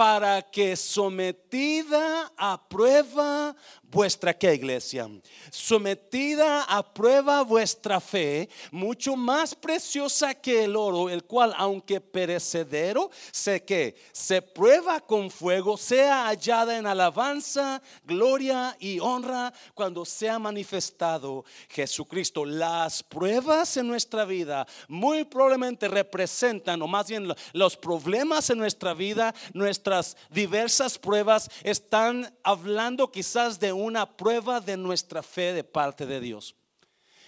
para 0.00 0.40
que 0.40 0.76
sometida 0.76 2.32
a 2.34 2.56
prueba 2.56 3.54
vuestra 3.90 4.36
que 4.36 4.54
iglesia, 4.54 5.08
sometida 5.50 6.62
a 6.64 6.82
prueba 6.82 7.42
vuestra 7.42 8.00
fe, 8.00 8.48
mucho 8.70 9.16
más 9.16 9.54
preciosa 9.54 10.34
que 10.34 10.64
el 10.64 10.76
oro, 10.76 11.10
el 11.10 11.24
cual 11.24 11.52
aunque 11.56 12.00
perecedero, 12.00 13.10
sé 13.32 13.64
que 13.64 13.96
se 14.12 14.42
prueba 14.42 15.00
con 15.00 15.30
fuego, 15.30 15.76
sea 15.76 16.26
hallada 16.26 16.78
en 16.78 16.86
alabanza, 16.86 17.82
gloria 18.04 18.76
y 18.78 19.00
honra 19.00 19.52
cuando 19.74 20.04
sea 20.04 20.38
manifestado 20.38 21.44
Jesucristo. 21.68 22.44
Las 22.44 23.02
pruebas 23.02 23.76
en 23.76 23.88
nuestra 23.88 24.24
vida 24.24 24.66
muy 24.88 25.24
probablemente 25.24 25.88
representan, 25.88 26.80
o 26.82 26.86
más 26.86 27.08
bien 27.08 27.32
los 27.52 27.76
problemas 27.76 28.50
en 28.50 28.58
nuestra 28.58 28.94
vida, 28.94 29.34
nuestras 29.52 30.16
diversas 30.30 30.98
pruebas 30.98 31.50
están 31.64 32.32
hablando 32.44 33.10
quizás 33.10 33.58
de 33.58 33.79
una 33.80 34.16
prueba 34.16 34.60
de 34.60 34.76
nuestra 34.76 35.22
fe 35.22 35.52
de 35.52 35.64
parte 35.64 36.06
de 36.06 36.20
Dios. 36.20 36.54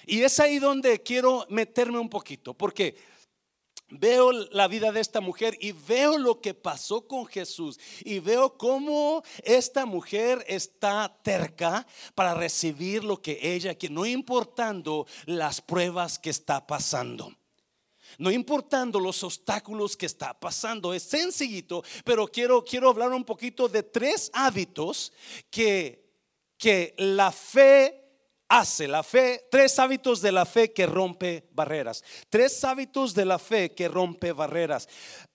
Y 0.06 0.22
es 0.22 0.40
ahí 0.40 0.58
donde 0.58 1.02
quiero 1.02 1.46
meterme 1.48 1.98
un 1.98 2.08
poquito, 2.08 2.54
porque 2.54 2.96
veo 3.92 4.32
la 4.32 4.68
vida 4.68 4.90
de 4.90 5.00
esta 5.00 5.20
mujer 5.20 5.56
y 5.60 5.72
veo 5.72 6.18
lo 6.18 6.40
que 6.40 6.54
pasó 6.54 7.06
con 7.06 7.26
Jesús 7.26 7.78
y 8.04 8.18
veo 8.18 8.56
cómo 8.56 9.22
esta 9.44 9.84
mujer 9.84 10.44
está 10.48 11.14
terca 11.22 11.86
para 12.14 12.34
recibir 12.34 13.04
lo 13.04 13.20
que 13.20 13.38
ella 13.42 13.74
quiere, 13.74 13.94
no 13.94 14.06
importando 14.06 15.06
las 15.26 15.60
pruebas 15.60 16.18
que 16.18 16.30
está 16.30 16.66
pasando. 16.66 17.32
No 18.18 18.30
importando 18.30 19.00
los 19.00 19.22
obstáculos 19.24 19.96
que 19.96 20.04
está 20.04 20.38
pasando, 20.38 20.92
es 20.92 21.02
sencillito, 21.02 21.82
pero 22.04 22.28
quiero, 22.28 22.62
quiero 22.62 22.90
hablar 22.90 23.10
un 23.12 23.24
poquito 23.24 23.68
de 23.68 23.82
tres 23.82 24.30
hábitos 24.34 25.12
que, 25.50 26.01
que 26.62 26.94
la 26.96 27.32
fe 27.32 27.92
hace 28.48 28.86
la 28.86 29.02
fe, 29.02 29.48
tres 29.50 29.80
hábitos 29.80 30.22
de 30.22 30.30
la 30.30 30.46
fe 30.46 30.72
que 30.72 30.86
rompe 30.86 31.48
barreras. 31.50 32.04
Tres 32.30 32.62
hábitos 32.62 33.14
de 33.14 33.24
la 33.24 33.40
fe 33.40 33.74
que 33.74 33.88
rompe 33.88 34.30
barreras. 34.30 34.88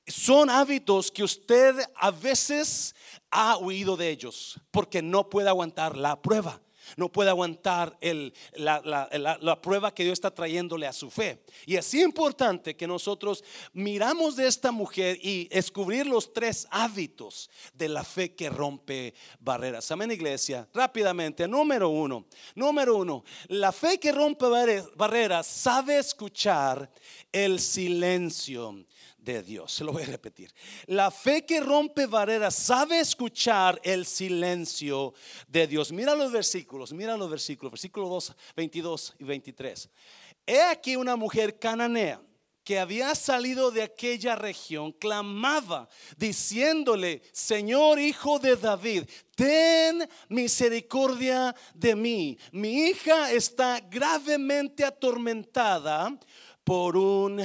Son 0.05 0.49
hábitos 0.49 1.11
que 1.11 1.25
usted 1.25 1.75
a 1.97 2.11
veces 2.11 2.95
ha 3.29 3.57
huido 3.57 3.97
de 3.97 4.09
ellos 4.09 4.57
porque 4.71 5.01
no 5.01 5.29
puede 5.29 5.49
aguantar 5.49 5.97
la 5.97 6.21
prueba 6.21 6.61
no 6.95 7.11
puede 7.11 7.29
aguantar 7.29 7.97
la, 8.53 9.59
prueba 9.61 9.93
que 9.93 10.03
Dios 10.03 10.13
está 10.13 10.31
trayéndole 10.31 10.87
a 10.87 10.93
su 10.93 11.09
fe. 11.09 11.43
Y 11.65 11.75
es 11.75 11.93
importante 11.93 12.75
que 12.75 12.87
nosotros 12.87 13.43
miramos 13.73 14.35
de 14.35 14.47
esta 14.47 14.71
mujer 14.71 15.19
y 15.21 15.47
descubrir 15.49 16.07
los 16.07 16.33
tres 16.33 16.67
hábitos 16.71 17.49
de 17.73 17.89
la 17.89 18.03
fe 18.03 18.33
que 18.35 18.49
rompe 18.49 19.13
barreras. 19.39 19.91
Amén, 19.91 20.11
iglesia. 20.11 20.67
Rápidamente, 20.73 21.47
número 21.47 21.89
uno. 21.89 22.25
Número 22.55 22.95
uno, 22.95 23.23
la 23.47 23.71
fe 23.71 23.99
que 23.99 24.11
rompe 24.11 24.45
barreras 24.95 25.47
sabe 25.47 25.97
escuchar 25.97 26.89
el 27.31 27.59
silencio 27.59 28.85
de 29.33 29.43
Dios. 29.43 29.73
Se 29.73 29.83
lo 29.83 29.91
voy 29.91 30.03
a 30.03 30.07
repetir. 30.07 30.53
La 30.87 31.11
fe 31.11 31.45
que 31.45 31.59
rompe 31.59 32.05
barreras 32.05 32.55
sabe 32.55 32.99
escuchar 32.99 33.79
el 33.83 34.05
silencio 34.05 35.13
de 35.47 35.67
Dios. 35.67 35.91
Mira 35.91 36.15
los 36.15 36.31
versículos, 36.31 36.93
mira 36.93 37.17
los 37.17 37.29
versículos, 37.29 37.71
versículos 37.71 38.09
2, 38.09 38.35
22 38.55 39.15
y 39.19 39.23
23. 39.23 39.89
He 40.45 40.61
aquí 40.61 40.95
una 40.95 41.15
mujer 41.15 41.59
cananea 41.59 42.21
que 42.63 42.79
había 42.79 43.15
salido 43.15 43.71
de 43.71 43.81
aquella 43.81 44.35
región, 44.35 44.91
clamaba 44.91 45.87
diciéndole, 46.17 47.21
Señor 47.31 47.97
hijo 47.97 48.39
de 48.39 48.57
David, 48.57 49.03
ten 49.35 50.07
misericordia 50.27 51.55
de 51.73 51.95
mí. 51.95 52.37
Mi 52.51 52.87
hija 52.87 53.31
está 53.31 53.79
gravemente 53.79 54.83
atormentada 54.83 56.17
por 56.65 56.97
un 56.97 57.41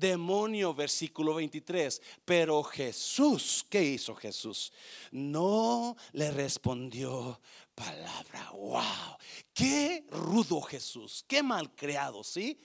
demonio, 0.00 0.74
versículo 0.74 1.34
23. 1.34 2.00
Pero 2.24 2.62
Jesús, 2.64 3.64
¿qué 3.68 3.84
hizo 3.84 4.16
Jesús? 4.16 4.72
No 5.12 5.96
le 6.12 6.30
respondió 6.32 7.40
palabra. 7.74 8.50
Wow, 8.52 9.16
qué 9.54 10.04
rudo 10.10 10.60
Jesús, 10.62 11.24
qué 11.28 11.42
mal 11.42 11.74
creado, 11.74 12.24
¿sí? 12.24 12.58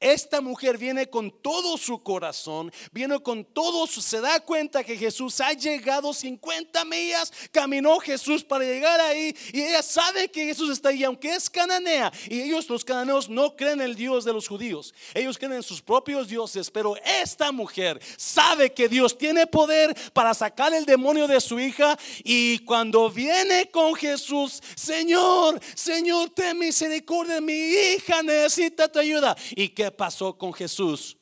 Esta 0.00 0.40
mujer 0.40 0.76
viene 0.76 1.08
con 1.08 1.30
todo 1.30 1.78
su 1.78 2.02
corazón, 2.02 2.70
viene 2.92 3.18
con 3.20 3.44
todo 3.44 3.86
su, 3.86 4.02
se 4.02 4.20
da 4.20 4.38
cuenta 4.40 4.84
que 4.84 4.98
Jesús 4.98 5.40
ha 5.40 5.52
llegado 5.52 6.12
50 6.12 6.84
millas, 6.84 7.32
caminó 7.50 7.98
Jesús 8.00 8.44
para 8.44 8.64
llegar 8.64 9.00
ahí 9.00 9.34
y 9.52 9.62
ella 9.62 9.82
sabe 9.82 10.28
que 10.28 10.44
Jesús 10.44 10.70
está 10.70 10.90
ahí, 10.90 11.04
aunque 11.04 11.34
es 11.34 11.48
cananea 11.48 12.12
y 12.28 12.42
ellos 12.42 12.68
los 12.68 12.84
cananeos 12.84 13.30
no 13.30 13.56
creen 13.56 13.80
en 13.80 13.80
el 13.80 13.94
Dios 13.94 14.24
de 14.24 14.32
los 14.32 14.46
judíos, 14.46 14.92
ellos 15.14 15.38
creen 15.38 15.54
en 15.54 15.62
sus 15.62 15.80
propios 15.80 16.28
dioses, 16.28 16.70
pero 16.70 16.96
esta 17.22 17.50
mujer 17.50 17.98
sabe 18.18 18.72
que 18.72 18.88
Dios 18.88 19.16
tiene 19.16 19.46
poder 19.46 19.96
para 20.12 20.34
sacar 20.34 20.74
el 20.74 20.84
demonio 20.84 21.26
de 21.26 21.40
su 21.40 21.58
hija 21.58 21.98
y 22.22 22.58
cuando 22.60 23.10
viene 23.10 23.70
con 23.70 23.94
Jesús, 23.94 24.62
Señor, 24.76 25.60
Señor, 25.74 26.30
ten 26.30 26.58
misericordia, 26.58 27.40
mi 27.40 27.54
hija 27.54 28.22
necesita 28.22 28.86
tu 28.88 28.98
ayuda 28.98 29.34
y 29.56 29.68
que 29.70 29.83
pasó 29.90 30.36
con 30.36 30.52
Jesús? 30.52 31.16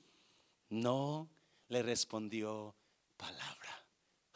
No 0.69 1.29
le 1.69 1.83
respondió 1.83 2.75
palabra. 3.17 3.87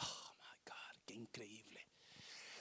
Oh 0.01 0.33
my 0.39 0.71
God, 0.71 1.03
qué 1.05 1.15
increíble. 1.15 1.89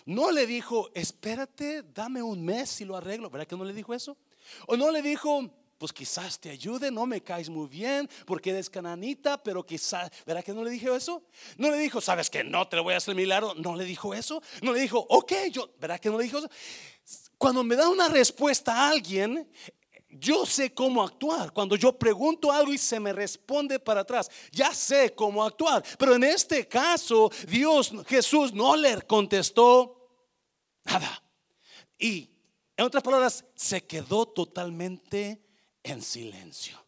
No 0.05 0.31
le 0.31 0.45
dijo, 0.45 0.91
espérate, 0.93 1.83
dame 1.83 2.21
un 2.21 2.43
mes 2.43 2.81
y 2.81 2.85
lo 2.85 2.95
arreglo. 2.95 3.29
¿Verdad 3.29 3.47
que 3.47 3.55
no 3.55 3.65
le 3.65 3.73
dijo 3.73 3.93
eso? 3.93 4.17
O 4.67 4.77
no 4.77 4.91
le 4.91 5.01
dijo, 5.01 5.49
pues 5.77 5.91
quizás 5.91 6.39
te 6.39 6.49
ayude, 6.49 6.91
no 6.91 7.05
me 7.05 7.21
caes 7.21 7.49
muy 7.49 7.67
bien 7.67 8.09
porque 8.25 8.51
eres 8.51 8.69
cananita, 8.69 9.41
pero 9.41 9.65
quizás, 9.65 10.09
¿verdad 10.25 10.43
que 10.43 10.53
no 10.53 10.63
le 10.63 10.71
dijo 10.71 10.95
eso? 10.95 11.23
No 11.57 11.69
le 11.71 11.77
dijo, 11.77 11.99
sabes 12.01 12.29
que 12.29 12.43
no 12.43 12.67
te 12.67 12.79
voy 12.79 12.93
a 12.93 12.97
hacer 12.97 13.15
milagro, 13.15 13.53
no 13.55 13.75
le 13.75 13.85
dijo 13.85 14.13
eso. 14.13 14.41
No 14.61 14.73
le 14.73 14.79
dijo, 14.79 15.05
ok, 15.09 15.33
yo, 15.51 15.69
¿verdad 15.79 15.99
que 15.99 16.09
no 16.09 16.17
le 16.17 16.25
dijo 16.25 16.37
eso? 16.37 16.49
Cuando 17.37 17.63
me 17.63 17.75
da 17.75 17.89
una 17.89 18.07
respuesta 18.07 18.73
a 18.73 18.89
alguien, 18.89 19.49
yo 20.19 20.45
sé 20.45 20.73
cómo 20.73 21.03
actuar. 21.03 21.51
Cuando 21.51 21.75
yo 21.75 21.97
pregunto 21.97 22.51
algo 22.51 22.73
y 22.73 22.77
se 22.77 22.99
me 22.99 23.13
responde 23.13 23.79
para 23.79 24.01
atrás, 24.01 24.29
ya 24.51 24.73
sé 24.73 25.13
cómo 25.13 25.43
actuar. 25.43 25.83
Pero 25.97 26.15
en 26.15 26.23
este 26.23 26.67
caso, 26.67 27.31
Dios, 27.47 27.91
Jesús 28.07 28.53
no 28.53 28.75
le 28.75 29.01
contestó 29.03 30.09
nada. 30.83 31.23
Y, 31.97 32.29
en 32.77 32.85
otras 32.85 33.03
palabras, 33.03 33.45
se 33.55 33.85
quedó 33.85 34.25
totalmente 34.25 35.41
en 35.83 36.01
silencio. 36.01 36.83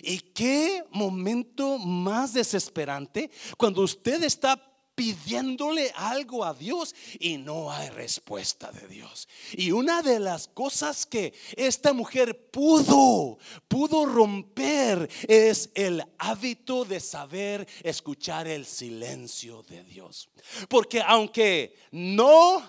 ¿Y 0.00 0.18
qué 0.18 0.84
momento 0.90 1.78
más 1.78 2.32
desesperante 2.32 3.30
cuando 3.56 3.82
usted 3.82 4.22
está 4.24 4.71
pidiéndole 5.02 5.90
algo 5.96 6.44
a 6.44 6.54
Dios 6.54 6.94
y 7.18 7.36
no 7.36 7.72
hay 7.72 7.90
respuesta 7.90 8.70
de 8.70 8.86
Dios. 8.86 9.28
Y 9.52 9.72
una 9.72 10.00
de 10.00 10.20
las 10.20 10.46
cosas 10.46 11.06
que 11.06 11.34
esta 11.56 11.92
mujer 11.92 12.50
pudo, 12.52 13.36
pudo 13.66 14.06
romper 14.06 15.10
es 15.26 15.70
el 15.74 16.04
hábito 16.18 16.84
de 16.84 17.00
saber 17.00 17.66
escuchar 17.82 18.46
el 18.46 18.64
silencio 18.64 19.64
de 19.64 19.82
Dios. 19.82 20.28
Porque 20.68 21.02
aunque 21.02 21.74
no 21.90 22.62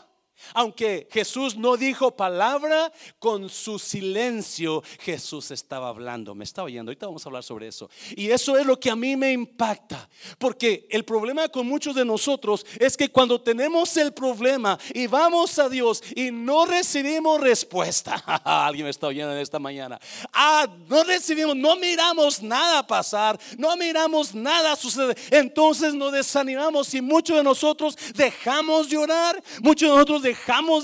aunque 0.54 1.08
Jesús 1.12 1.56
no 1.56 1.78
dijo 1.78 2.16
palabra, 2.16 2.92
con 3.20 3.50
su 3.50 3.80
silencio 3.80 4.84
Jesús 5.00 5.52
estaba 5.52 5.90
hablando. 5.90 6.36
Me 6.36 6.44
está 6.44 6.64
oyendo. 6.64 6.90
Ahorita 6.90 7.08
vamos 7.08 7.26
a 7.26 7.30
hablar 7.30 7.44
sobre 7.44 7.68
eso. 7.68 7.90
Y 8.16 8.30
eso 8.30 8.58
es 8.58 8.66
lo 8.66 8.80
que 8.80 8.90
a 8.90 8.96
mí 8.96 9.16
me 9.16 9.32
impacta. 9.32 10.10
Porque 10.38 10.88
el 10.90 11.06
problema 11.06 11.50
con 11.50 11.68
muchos 11.68 11.96
de 11.96 12.06
nosotros 12.06 12.66
es 12.80 12.98
que 12.98 13.10
cuando 13.10 13.42
tenemos 13.42 13.96
el 13.98 14.14
problema 14.14 14.78
y 14.94 15.08
vamos 15.08 15.58
a 15.60 15.70
Dios 15.70 16.04
y 16.16 16.32
no 16.32 16.66
recibimos 16.66 17.40
respuesta. 17.40 18.16
Alguien 18.44 18.86
me 18.86 18.92
está 18.92 19.08
oyendo 19.08 19.34
en 19.34 19.40
esta 19.40 19.60
mañana. 19.60 20.00
Ah, 20.32 20.68
no 20.88 21.04
recibimos, 21.04 21.56
no 21.56 21.76
miramos 21.76 22.42
nada 22.42 22.86
pasar, 22.86 23.40
no 23.58 23.76
miramos 23.78 24.34
nada 24.34 24.76
suceder. 24.76 25.18
Entonces 25.32 25.94
nos 25.94 26.12
desanimamos 26.12 26.94
y 26.94 27.02
muchos 27.02 27.38
de 27.38 27.44
nosotros 27.44 27.98
dejamos 28.16 28.90
de 28.90 28.98
orar, 28.98 29.42
muchos 29.62 29.90
de 29.90 29.96
nosotros 29.96 30.22
dejamos 30.22 30.33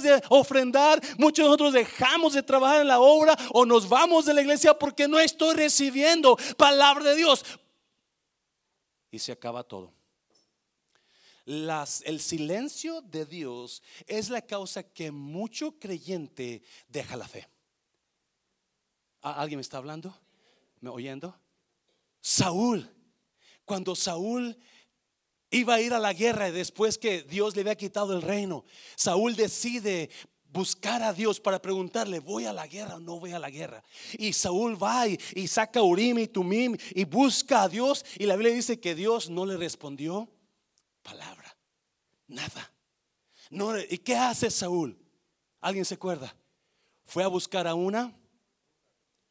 de 0.02 0.22
ofrendar, 0.30 1.02
muchos 1.18 1.44
de 1.44 1.44
nosotros 1.44 1.74
dejamos 1.74 2.34
de 2.34 2.44
trabajar 2.44 2.82
en 2.82 2.88
la 2.88 3.00
obra 3.00 3.36
o 3.52 3.66
nos 3.66 3.88
vamos 3.88 4.26
de 4.26 4.34
la 4.34 4.42
iglesia 4.42 4.78
porque 4.78 5.08
no 5.08 5.20
estoy 5.20 5.56
recibiendo 5.56 6.38
palabra 6.58 7.06
de 7.06 7.16
Dios. 7.16 7.44
Y 9.12 9.20
se 9.20 9.32
acaba 9.32 9.64
todo. 9.64 9.94
Las, 11.46 12.04
el 12.06 12.20
silencio 12.20 13.02
de 13.02 13.26
Dios 13.26 13.82
es 14.06 14.30
la 14.30 14.42
causa 14.42 14.84
que 14.84 15.12
mucho 15.12 15.80
creyente 15.80 16.62
deja 16.88 17.18
la 17.18 17.28
fe. 17.28 17.48
¿Alguien 19.22 19.58
me 19.58 19.62
está 19.62 19.78
hablando? 19.78 20.16
¿Me 20.80 20.90
oyendo? 20.90 21.36
Saúl, 22.22 22.90
cuando 23.66 23.96
Saúl 23.96 24.58
Iba 25.52 25.76
a 25.76 25.82
ir 25.82 25.94
a 25.94 26.00
la 26.00 26.14
guerra 26.14 26.52
después 26.52 26.98
que 26.98 27.24
Dios 27.24 27.56
le 27.56 27.62
había 27.62 27.76
quitado 27.76 28.14
el 28.14 28.22
reino. 28.22 28.66
Saúl 28.96 29.36
decide 29.36 30.10
buscar 30.52 31.02
a 31.02 31.12
Dios 31.12 31.40
para 31.40 31.62
preguntarle, 31.62 32.20
¿voy 32.20 32.46
a 32.46 32.54
la 32.54 32.68
guerra 32.68 32.96
o 32.96 33.00
no 33.00 33.20
voy 33.20 33.32
a 33.32 33.40
la 33.40 33.50
guerra? 33.50 33.84
Y 34.14 34.34
Saúl 34.34 34.82
va 34.82 35.08
y, 35.08 35.48
saca 35.48 35.82
Urim 35.82 36.20
y 36.20 36.28
Tumim 36.28 36.78
y 36.92 37.04
busca 37.04 37.64
a 37.64 37.70
Dios. 37.70 38.06
Y 38.20 38.26
la 38.26 38.36
Biblia 38.36 38.54
dice 38.54 38.80
que 38.80 38.94
Dios 38.94 39.30
no 39.30 39.46
le 39.46 39.58
respondió 39.58 40.30
palabra, 41.02 41.58
nada. 42.28 42.72
No, 43.50 43.76
¿Y 43.80 43.98
qué 43.98 44.16
hace 44.16 44.52
Saúl? 44.52 45.00
¿Alguien 45.62 45.84
se 45.84 45.96
acuerda? 45.96 46.36
Fue 47.06 47.24
a 47.24 47.28
buscar 47.28 47.66
a 47.66 47.74
una, 47.74 48.16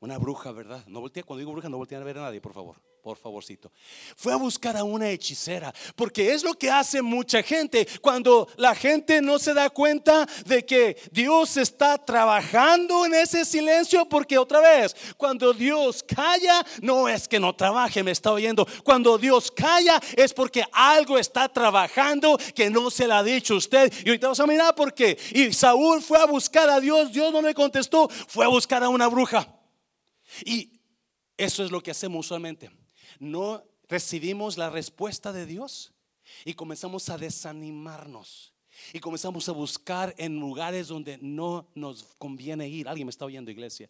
una 0.01 0.19
bruja, 0.19 0.51
¿verdad? 0.51 0.85
No 0.89 1.01
voltea, 1.01 1.23
cuando 1.23 1.39
digo 1.39 1.53
bruja, 1.53 1.69
no 1.69 1.77
voltea 1.77 2.01
a 2.01 2.05
ver 2.05 2.19
a 2.19 2.23
nadie, 2.23 2.41
por 2.41 2.53
favor 2.53 2.88
por 3.03 3.17
favorcito. 3.17 3.73
Fue 4.17 4.33
a 4.33 4.37
buscar 4.37 4.77
a 4.77 4.85
una 4.85 5.11
hechicera, 5.11 5.73
porque 5.97 6.33
es 6.33 6.43
lo 6.43 6.55
que 6.55 6.71
hace 6.71 7.03
mucha 7.03 7.43
gente 7.43 7.87
cuando 8.01 8.49
la 8.57 8.75
gente 8.75 9.23
no 9.23 9.39
se 9.39 9.55
da 9.55 9.71
cuenta 9.71 10.27
de 10.45 10.65
que 10.65 10.97
Dios 11.11 11.57
está 11.57 11.99
trabajando 11.99 13.07
en 13.07 13.15
ese 13.15 13.45
silencio, 13.45 14.09
porque 14.09 14.39
otra 14.39 14.61
vez, 14.61 14.95
cuando 15.17 15.53
Dios 15.53 16.03
calla, 16.03 16.65
no 16.83 17.09
es 17.09 17.29
que 17.29 17.41
no 17.41 17.55
trabaje, 17.55 18.03
me 18.03 18.11
está 18.11 18.33
oyendo. 18.33 18.67
Cuando 18.85 19.19
Dios 19.19 19.51
calla 19.51 20.01
es 20.17 20.33
porque 20.33 20.65
algo 20.73 21.19
está 21.19 21.49
trabajando 21.49 22.39
que 22.55 22.71
no 22.71 22.91
se 22.91 23.07
le 23.07 23.15
ha 23.15 23.23
dicho 23.23 23.57
usted. 23.57 23.93
Y 24.05 24.09
ahorita 24.09 24.29
vamos 24.29 24.41
a 24.41 24.47
mirar 24.47 24.75
por 24.75 24.95
qué. 24.95 25.19
Y 25.33 25.53
Saúl 25.53 26.03
fue 26.03 26.19
a 26.19 26.27
buscar 26.27 26.69
a 26.69 26.81
Dios, 26.81 27.13
Dios 27.13 27.33
no 27.33 27.43
le 27.43 27.55
contestó, 27.55 28.09
fue 28.09 28.45
a 28.45 28.49
buscar 28.49 28.83
a 28.83 28.89
una 28.89 29.09
bruja. 29.09 29.49
Y 30.45 30.81
eso 31.37 31.65
es 31.65 31.71
lo 31.71 31.83
que 31.83 31.91
hacemos 31.91 32.27
usualmente 32.27 32.71
no 33.19 33.65
recibimos 33.89 34.57
la 34.57 34.71
respuesta 34.71 35.33
de 35.33 35.47
Dios 35.47 35.93
y 36.45 36.55
comenzamos 36.55 37.09
a 37.09 37.19
desanimarnos. 37.19 38.53
Y 38.93 39.01
comenzamos 39.01 39.49
a 39.49 39.53
buscar 39.53 40.15
en 40.19 40.39
lugares 40.39 40.87
donde 40.89 41.19
no 41.21 41.67
nos 41.75 42.05
conviene 42.17 42.69
ir. 42.69 42.89
Alguien 42.89 43.07
me 43.07 43.11
está 43.11 43.25
oyendo, 43.25 43.51
iglesia. 43.51 43.89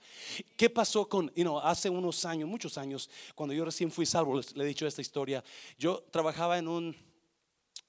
¿Qué 0.57 0.71
pasó 0.71 1.07
con, 1.07 1.31
you 1.35 1.59
hace 1.59 1.91
unos 1.91 2.25
años, 2.25 2.49
muchos 2.49 2.79
años, 2.79 3.11
cuando 3.35 3.55
yo 3.55 3.67
recién 3.67 3.91
fui 3.91 4.07
salvo, 4.07 4.41
le 4.55 4.65
he 4.65 4.67
dicho 4.67 4.87
esta 4.87 5.03
historia. 5.03 5.45
Yo 5.79 6.05
trabajaba 6.11 6.57
en 6.59 6.69
un, 6.69 6.97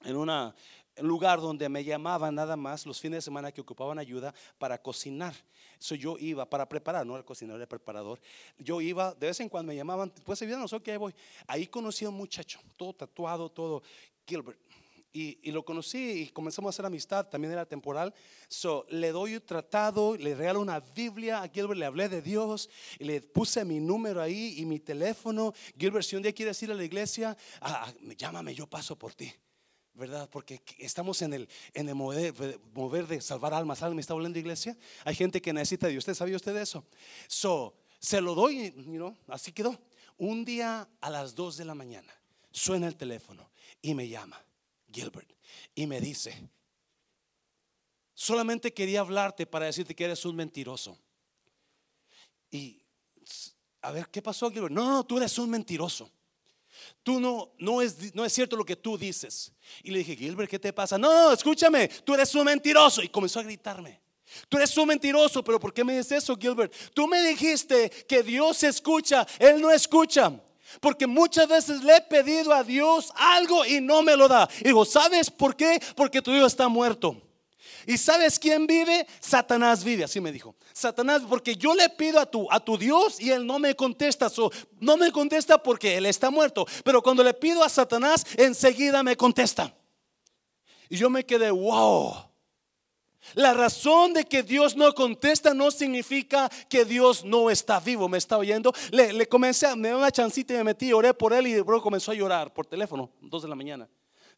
en 0.04 0.16
una, 0.16 0.54
lugar 1.02 1.40
donde 1.40 1.68
me 1.70 1.84
llamaban 1.84 2.36
nada 2.36 2.56
más 2.56 2.86
los 2.86 3.00
fines 3.00 3.18
de 3.18 3.22
semana 3.22 3.52
que 3.52 3.62
ocupaban 3.62 4.00
ayuda 4.00 4.34
para 4.58 4.82
cocinar. 4.82 5.34
Eso 5.80 5.96
yo 5.96 6.18
iba 6.20 6.50
para 6.50 6.68
preparar, 6.68 7.06
no 7.06 7.16
era 7.16 7.26
cocinador, 7.26 7.62
era 7.62 7.70
preparador. 7.70 8.20
Yo 8.58 8.82
iba, 8.82 9.14
de 9.14 9.28
vez 9.28 9.40
en 9.40 9.50
cuando 9.50 9.70
me 9.72 9.76
llamaban, 9.76 10.12
pues 10.24 10.42
no 10.42 10.68
sé 10.68 10.80
qué 10.82 10.98
voy. 10.98 11.14
Ahí 11.48 11.68
conocí 11.68 12.06
a 12.06 12.10
un 12.10 12.16
muchacho, 12.16 12.60
todo 12.76 12.94
tatuado, 12.94 13.50
todo 13.50 13.82
Gilbert. 14.28 14.60
Y, 15.12 15.52
lo 15.52 15.66
conocí 15.66 15.98
y 15.98 16.28
comenzamos 16.28 16.70
a 16.70 16.72
hacer 16.76 16.86
amistad, 16.86 17.28
también 17.28 17.52
era 17.52 17.66
temporal. 17.66 18.14
So, 18.48 18.86
le 18.90 19.12
doy 19.12 19.36
un 19.36 19.42
tratado, 19.42 20.16
le 20.16 20.36
regalo 20.36 20.62
una 20.62 20.80
Biblia 20.80 21.42
a 21.42 21.48
Gilbert, 21.48 21.80
le 21.80 21.86
hablé 21.86 22.10
de 22.10 22.22
Dios 22.22 22.70
y 23.00 23.06
le 23.06 23.22
puse 23.22 23.66
mi 23.66 23.80
número 23.80 24.22
ahí 24.22 24.56
y 24.58 24.66
mi 24.66 24.80
teléfono. 24.80 25.54
Gilbert, 25.78 26.06
si 26.06 26.16
un 26.16 26.22
día 26.22 26.32
quieres 26.32 26.62
ir 26.62 26.72
a 26.72 26.76
la 26.76 26.84
iglesia, 26.84 27.36
ah, 27.62 27.88
ah 27.88 27.94
llámame, 28.16 28.54
yo 28.54 28.68
paso 28.68 28.96
por 28.96 29.16
ti. 29.16 29.34
¿Verdad? 30.00 30.28
Porque 30.32 30.62
estamos 30.80 31.22
en 31.22 31.34
el, 31.34 31.50
en 31.74 31.96
mover, 31.96 33.08
de 33.08 33.22
salvar 33.22 33.54
almas. 33.54 33.84
¿Alguien 33.84 33.98
me 33.98 34.02
está 34.02 34.14
hablando 34.14 34.40
iglesia? 34.40 34.76
Hay 35.06 35.14
gente 35.14 35.42
que 35.42 35.54
necesita 35.54 35.88
de 35.88 35.98
usted. 35.98 36.16
¿Sabía 36.16 36.38
usted 36.38 36.54
de 36.56 36.64
eso? 36.64 36.84
So, 37.28 37.76
se 38.00 38.22
lo 38.22 38.34
doy, 38.34 38.74
you 38.88 39.16
así 39.28 39.52
quedó. 39.52 39.78
Un 40.18 40.44
día 40.44 40.90
a 41.02 41.10
las 41.10 41.36
2 41.36 41.58
de 41.58 41.66
la 41.66 41.76
mañana 41.76 42.14
suena 42.52 42.88
el 42.88 42.96
teléfono 42.96 43.52
y 43.82 43.94
me 43.94 44.08
llama 44.08 44.44
Gilbert 44.92 45.32
y 45.76 45.86
me 45.86 46.02
dice, 46.02 46.50
solamente 48.14 48.74
quería 48.74 49.02
hablarte 49.02 49.46
para 49.46 49.68
decirte 49.68 49.96
que 49.96 50.06
eres 50.06 50.26
un 50.26 50.36
mentiroso. 50.36 50.98
Y 52.52 52.82
a 53.82 53.92
ver, 53.92 54.10
¿qué 54.10 54.22
pasó, 54.22 54.50
Gilbert? 54.50 54.74
No, 54.74 54.90
no, 54.90 55.06
tú 55.06 55.18
eres 55.18 55.38
un 55.38 55.50
mentiroso. 55.50 56.10
Tú 57.04 57.20
no, 57.20 57.52
no 57.58 57.82
es, 57.82 58.14
no 58.16 58.26
es 58.26 58.34
cierto 58.34 58.56
lo 58.56 58.66
que 58.66 58.76
tú 58.76 58.98
dices. 58.98 59.54
Y 59.84 59.92
le 59.92 60.00
dije, 60.00 60.16
Gilbert, 60.16 60.50
¿qué 60.50 60.60
te 60.60 60.74
pasa? 60.74 60.98
No, 60.98 61.32
escúchame, 61.32 61.88
tú 61.88 62.14
eres 62.14 62.34
un 62.36 62.46
mentiroso. 62.46 63.02
Y 63.02 63.10
comenzó 63.10 63.40
a 63.40 63.44
gritarme. 63.44 64.02
Tú 64.48 64.58
eres 64.58 64.78
un 64.78 64.88
mentiroso, 64.88 65.44
pero 65.44 65.60
¿por 65.60 65.74
qué 65.74 65.84
me 65.84 65.98
dices 65.98 66.24
eso, 66.24 66.36
Gilbert? 66.36 66.74
Tú 66.94 67.08
me 67.08 67.22
dijiste 67.22 67.90
que 68.08 68.22
Dios 68.22 68.64
escucha, 68.64 69.26
Él 69.40 69.62
no 69.62 69.72
escucha. 69.72 70.32
Porque 70.80 71.08
muchas 71.08 71.48
veces 71.48 71.84
le 71.84 71.96
he 71.96 72.02
pedido 72.02 72.54
a 72.54 72.64
Dios 72.64 73.12
algo 73.16 73.66
y 73.66 73.82
no 73.82 74.04
me 74.04 74.16
lo 74.16 74.28
da. 74.28 74.48
Y 74.60 74.66
digo, 74.66 74.86
¿sabes 74.86 75.32
por 75.32 75.56
qué? 75.56 75.82
Porque 75.96 76.22
tu 76.22 76.32
hijo 76.32 76.46
está 76.46 76.68
muerto. 76.68 77.20
¿Y 77.86 77.98
sabes 77.98 78.40
quién 78.40 78.68
vive? 78.68 79.06
Satanás 79.20 79.84
vive, 79.84 80.04
así 80.04 80.20
me 80.20 80.32
dijo. 80.32 80.56
Satanás, 80.74 81.22
porque 81.28 81.56
yo 81.56 81.74
le 81.74 81.90
pido 81.90 82.20
a 82.20 82.26
tu, 82.26 82.52
a 82.52 82.60
tu 82.60 82.78
Dios 82.78 83.20
y 83.20 83.32
él 83.32 83.46
no 83.46 83.60
me 83.60 83.76
contesta. 83.76 84.32
no 84.80 84.98
me 84.98 85.12
contesta 85.12 85.62
porque 85.62 85.98
él 85.98 86.06
está 86.06 86.30
muerto. 86.30 86.66
Pero 86.84 87.02
cuando 87.02 87.24
le 87.24 87.34
pido 87.34 87.64
a 87.64 87.70
Satanás, 87.70 88.26
enseguida 88.38 89.04
me 89.04 89.16
contesta. 89.16 89.74
Y 90.90 90.98
yo 90.98 91.10
me 91.10 91.26
quedé, 91.26 91.52
wow. 91.52 92.30
La 93.36 93.54
razón 93.54 94.14
de 94.14 94.26
que 94.26 94.42
Dios 94.42 94.76
no 94.76 94.94
contesta 94.94 95.54
no 95.54 95.70
significa 95.72 96.50
que 96.68 96.86
Dios 96.86 97.24
no 97.24 97.50
está 97.50 97.80
vivo. 97.80 98.10
¿Me 98.10 98.18
está 98.18 98.38
oyendo? 98.38 98.74
Le, 98.92 99.28
comencé, 99.28 99.76
me 99.76 99.90
dio 99.90 99.98
una 99.98 100.12
chancita 100.12 100.54
y 100.54 100.58
me 100.58 100.64
metí, 100.64 100.92
oré 100.94 101.14
por 101.14 101.34
él 101.34 101.48
y 101.48 101.54
luego 101.56 101.82
comenzó 101.82 102.12
a 102.12 102.16
llorar 102.16 102.54
por 102.54 102.66
teléfono, 102.66 103.12
dos 103.22 103.44
de 103.44 103.50
la 103.50 103.56
mañana 103.56 103.88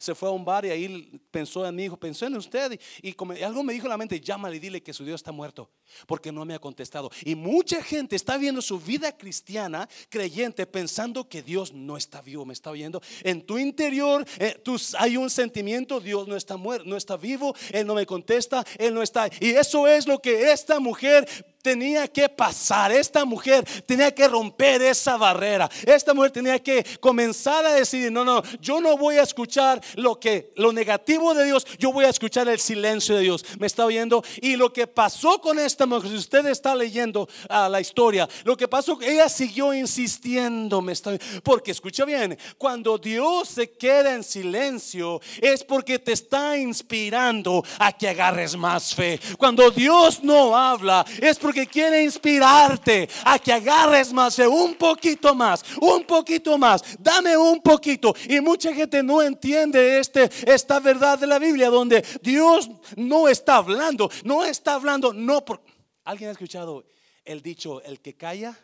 se 0.02 0.16
fue 0.16 0.28
a 0.28 0.32
un 0.32 0.44
bar 0.44 0.64
y 0.64 0.70
ahí 0.70 1.20
pensó 1.30 1.64
en 1.64 1.76
mi 1.76 1.84
hijo, 1.84 1.96
pensó 1.96 2.26
en 2.26 2.36
usted 2.36 2.78
y, 3.00 3.14
algo 3.44 3.62
me 3.62 3.72
dijo 3.72 3.86
en 3.86 3.90
la 3.90 3.96
mente, 3.96 4.20
llámale 4.20 4.56
y 4.56 4.58
dile 4.58 4.82
que 4.82 4.92
su 4.92 5.04
Dios 5.04 5.20
está 5.20 5.30
muerto 5.30 5.70
porque 6.08 6.32
no 6.32 6.44
me 6.44 6.54
ha 6.54 6.58
contestado. 6.58 7.08
Y 7.24 7.36
mucha 7.36 7.80
gente 7.82 8.16
está 8.16 8.36
viendo 8.36 8.60
su 8.60 8.80
vida 8.80 9.16
cristiana 9.16 9.88
creyente 10.08 10.66
pensando 10.66 11.28
que 11.28 11.40
Dios 11.40 11.72
no 11.72 11.96
está 11.96 12.20
vivo, 12.20 12.44
me 12.44 12.52
está 12.52 12.70
oyendo. 12.70 13.00
En 13.22 13.46
tu 13.46 13.58
interior 13.58 14.26
eh, 14.38 14.60
hay 14.98 15.16
un 15.16 15.30
sentimiento, 15.30 16.00
Dios 16.00 16.26
no 16.26 16.34
está 16.34 16.56
muerto, 16.56 16.88
no 16.88 16.96
está 16.96 17.16
vivo, 17.16 17.54
Él 17.70 17.86
no 17.86 17.94
me 17.94 18.04
contesta, 18.04 18.66
Él 18.78 18.94
no 18.94 19.02
está. 19.02 19.28
Y 19.38 19.50
eso 19.50 19.86
es 19.86 20.08
lo 20.08 20.18
que 20.20 20.50
esta 20.50 20.80
mujer 20.80 21.28
tenía 21.62 22.08
que 22.08 22.28
pasar, 22.28 22.92
esta 22.92 23.24
mujer 23.24 23.64
tenía 23.86 24.12
que 24.12 24.26
romper 24.28 24.82
esa 24.82 25.16
barrera. 25.16 25.70
Esta 25.86 26.12
mujer 26.12 26.32
tenía 26.32 26.58
que 26.58 26.84
comenzar 27.00 27.64
a 27.64 27.74
decir, 27.74 28.10
no, 28.10 28.24
no, 28.24 28.42
yo 28.60 28.80
no 28.80 28.96
voy 28.96 29.16
a 29.16 29.22
escuchar 29.22 29.80
lo 29.94 30.18
que 30.18 30.52
lo 30.56 30.72
negativo 30.72 31.34
de 31.34 31.44
Dios, 31.44 31.66
yo 31.78 31.92
voy 31.92 32.04
a 32.04 32.08
escuchar 32.08 32.48
el 32.48 32.58
silencio 32.58 33.14
de 33.14 33.22
Dios. 33.22 33.44
¿Me 33.58 33.68
está 33.68 33.86
oyendo? 33.86 34.24
Y 34.40 34.56
lo 34.56 34.72
que 34.72 34.86
pasó 34.86 35.40
con 35.40 35.58
esta 35.58 35.86
mujer, 35.86 36.10
si 36.10 36.16
usted 36.16 36.46
está 36.46 36.74
leyendo 36.74 37.28
ah, 37.48 37.68
la 37.68 37.80
historia, 37.80 38.28
lo 38.44 38.56
que 38.56 38.66
pasó, 38.66 38.98
ella 39.00 39.28
siguió 39.28 39.72
insistiendo, 39.72 40.82
me 40.82 40.92
está 40.92 41.12
porque 41.44 41.70
escucha 41.70 42.04
bien, 42.04 42.38
cuando 42.58 42.98
Dios 42.98 43.48
se 43.48 43.70
queda 43.70 44.14
en 44.14 44.24
silencio 44.24 45.20
es 45.40 45.62
porque 45.62 45.98
te 45.98 46.12
está 46.12 46.56
inspirando 46.56 47.64
a 47.78 47.92
que 47.92 48.08
agarres 48.08 48.56
más 48.56 48.94
fe. 48.94 49.20
Cuando 49.38 49.70
Dios 49.70 50.22
no 50.22 50.56
habla 50.56 51.04
es 51.20 51.38
porque 51.38 51.51
que 51.52 51.66
quiere 51.66 52.02
inspirarte 52.02 53.08
a 53.24 53.38
que 53.38 53.52
agarres 53.52 54.12
más, 54.12 54.38
un 54.38 54.74
poquito 54.74 55.34
más, 55.34 55.64
un 55.80 56.04
poquito 56.04 56.58
más, 56.58 56.82
dame 56.98 57.36
un 57.36 57.60
poquito. 57.60 58.14
Y 58.28 58.40
mucha 58.40 58.74
gente 58.74 59.02
no 59.02 59.22
entiende 59.22 59.98
este, 59.98 60.30
esta 60.46 60.80
verdad 60.80 61.18
de 61.18 61.26
la 61.26 61.38
Biblia, 61.38 61.70
donde 61.70 62.04
Dios 62.22 62.70
no 62.96 63.28
está 63.28 63.56
hablando, 63.56 64.10
no 64.24 64.44
está 64.44 64.74
hablando, 64.74 65.12
no 65.12 65.44
por... 65.44 65.62
¿Alguien 66.04 66.30
ha 66.30 66.32
escuchado 66.32 66.84
el 67.24 67.42
dicho, 67.42 67.82
el 67.82 68.00
que 68.00 68.14
calla, 68.14 68.58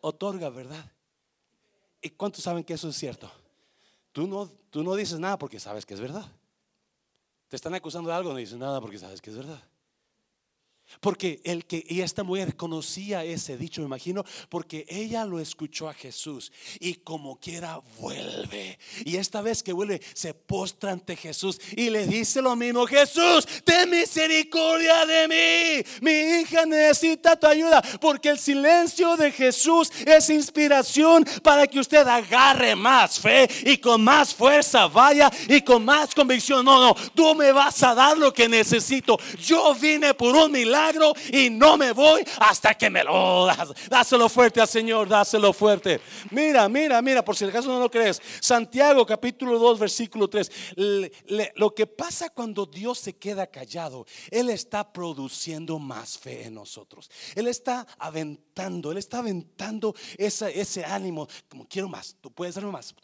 otorga, 0.00 0.48
verdad? 0.48 0.92
¿Y 2.00 2.10
cuántos 2.10 2.44
saben 2.44 2.64
que 2.64 2.74
eso 2.74 2.88
es 2.88 2.96
cierto? 2.96 3.30
Tú 4.12 4.26
no, 4.26 4.48
tú 4.70 4.82
no 4.82 4.94
dices 4.94 5.18
nada 5.18 5.36
porque 5.36 5.60
sabes 5.60 5.84
que 5.84 5.94
es 5.94 6.00
verdad. 6.00 6.24
Te 7.48 7.56
están 7.56 7.74
acusando 7.74 8.08
de 8.10 8.16
algo, 8.16 8.30
no 8.30 8.36
dices 8.36 8.58
nada 8.58 8.80
porque 8.80 8.98
sabes 8.98 9.20
que 9.20 9.30
es 9.30 9.36
verdad. 9.36 9.60
Porque 11.00 11.40
el 11.44 11.66
que 11.66 11.84
y 11.88 12.00
esta 12.00 12.22
mujer 12.22 12.56
conocía 12.56 13.24
ese 13.24 13.56
dicho, 13.56 13.80
me 13.80 13.86
imagino, 13.86 14.24
porque 14.48 14.86
ella 14.88 15.24
lo 15.24 15.40
escuchó 15.40 15.88
a 15.88 15.94
Jesús 15.94 16.52
y 16.80 16.94
como 16.94 17.38
quiera 17.38 17.80
vuelve. 17.98 18.78
Y 19.04 19.16
esta 19.16 19.42
vez 19.42 19.62
que 19.62 19.72
vuelve 19.72 20.00
se 20.14 20.32
postra 20.32 20.92
ante 20.92 21.16
Jesús 21.16 21.60
y 21.76 21.90
le 21.90 22.06
dice 22.06 22.40
lo 22.40 22.56
mismo, 22.56 22.86
Jesús, 22.86 23.46
ten 23.64 23.90
misericordia 23.90 25.04
de 25.06 25.28
mí. 25.28 25.86
Mi 26.00 26.40
hija 26.40 26.64
necesita 26.64 27.36
tu 27.36 27.46
ayuda 27.46 27.82
porque 28.00 28.30
el 28.30 28.38
silencio 28.38 29.16
de 29.16 29.32
Jesús 29.32 29.90
es 30.06 30.30
inspiración 30.30 31.24
para 31.42 31.66
que 31.66 31.80
usted 31.80 32.06
agarre 32.06 32.74
más 32.74 33.20
fe 33.20 33.48
y 33.64 33.76
con 33.78 34.02
más 34.02 34.34
fuerza 34.34 34.86
vaya 34.86 35.30
y 35.48 35.60
con 35.60 35.84
más 35.84 36.14
convicción. 36.14 36.64
No, 36.64 36.80
no, 36.80 36.94
tú 37.14 37.34
me 37.34 37.52
vas 37.52 37.82
a 37.82 37.94
dar 37.94 38.16
lo 38.16 38.32
que 38.32 38.48
necesito. 38.48 39.18
Yo 39.38 39.74
vine 39.74 40.14
por 40.14 40.34
un 40.34 40.52
milagro 40.52 40.76
y 41.32 41.50
no 41.50 41.76
me 41.76 41.92
voy 41.92 42.24
hasta 42.38 42.74
que 42.74 42.90
me 42.90 43.02
lo 43.02 43.46
das. 43.46 43.72
Dáselo 43.88 44.28
fuerte 44.28 44.60
al 44.60 44.68
Señor, 44.68 45.08
dáselo 45.08 45.52
fuerte. 45.52 46.00
Mira, 46.30 46.68
mira, 46.68 47.00
mira, 47.02 47.24
por 47.24 47.36
si 47.36 47.44
acaso 47.44 47.68
no 47.68 47.80
lo 47.80 47.90
crees. 47.90 48.20
Santiago 48.40 49.04
capítulo 49.04 49.58
2, 49.58 49.78
versículo 49.78 50.28
3. 50.28 50.50
lo 51.56 51.74
que 51.74 51.86
pasa 51.86 52.30
cuando 52.30 52.66
Dios 52.66 52.98
se 52.98 53.16
queda 53.16 53.46
callado, 53.46 54.06
Él 54.30 54.50
está 54.50 54.92
produciendo 54.92 55.78
más 55.78 56.18
fe 56.18 56.44
en 56.44 56.54
nosotros. 56.54 57.10
Él 57.34 57.48
está 57.48 57.86
aventando, 57.98 58.45
Él 58.56 58.96
está 58.96 59.18
aventando 59.18 59.94
ese 60.16 60.84
ánimo. 60.84 61.28
Como 61.48 61.68
quiero 61.68 61.88
más, 61.88 62.16
tú 62.20 62.30
puedes 62.32 62.54
darme 62.54 62.70
más. 62.70 62.94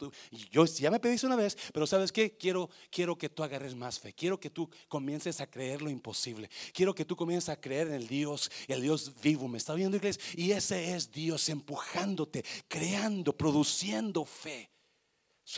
yo 0.51 0.65
ya 0.65 0.89
me 0.89 0.99
pediste 0.99 1.27
una 1.27 1.35
vez, 1.35 1.55
pero 1.71 1.85
¿sabes 1.85 2.11
qué? 2.11 2.35
Quiero, 2.35 2.69
quiero 2.89 3.15
que 3.15 3.29
tú 3.29 3.43
agarres 3.43 3.75
más 3.75 3.99
fe. 3.99 4.13
Quiero 4.13 4.39
que 4.39 4.49
tú 4.49 4.69
comiences 4.87 5.41
a 5.41 5.47
creer 5.47 5.81
lo 5.81 5.89
imposible. 5.91 6.49
Quiero 6.73 6.95
que 6.95 7.05
tú 7.05 7.15
comiences 7.15 7.49
a 7.49 7.61
creer 7.61 7.87
en 7.87 7.93
el 7.93 8.07
Dios, 8.07 8.51
el 8.67 8.81
Dios 8.81 9.13
vivo. 9.21 9.47
¿Me 9.47 9.59
está 9.59 9.75
viendo, 9.75 9.97
iglesia? 9.97 10.23
Y 10.35 10.51
ese 10.51 10.95
es 10.95 11.11
Dios 11.11 11.47
empujándote, 11.49 12.43
creando, 12.67 13.37
produciendo 13.37 14.25
fe. 14.25 14.71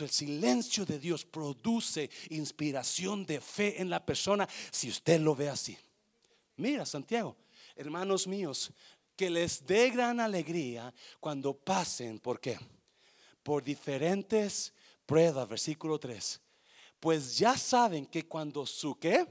el 0.00 0.10
silencio 0.10 0.84
de 0.84 0.98
Dios 0.98 1.24
produce 1.24 2.10
inspiración 2.28 3.24
de 3.24 3.40
fe 3.40 3.80
en 3.80 3.88
la 3.88 4.04
persona 4.04 4.46
si 4.70 4.90
usted 4.90 5.20
lo 5.20 5.34
ve 5.34 5.48
así. 5.48 5.78
Mira, 6.56 6.84
Santiago, 6.84 7.36
hermanos 7.76 8.26
míos, 8.26 8.72
que 9.16 9.30
les 9.30 9.64
dé 9.66 9.90
gran 9.90 10.20
alegría 10.20 10.92
cuando 11.18 11.54
pasen, 11.54 12.18
¿por 12.18 12.38
qué? 12.38 12.58
Por 13.42 13.64
diferentes 13.64 14.72
pruebas, 15.06 15.48
versículo 15.48 15.98
3. 15.98 16.40
Pues 17.00 17.38
ya 17.38 17.56
saben 17.56 18.06
que 18.06 18.26
cuando 18.26 18.66
su 18.66 18.98
qué? 18.98 19.26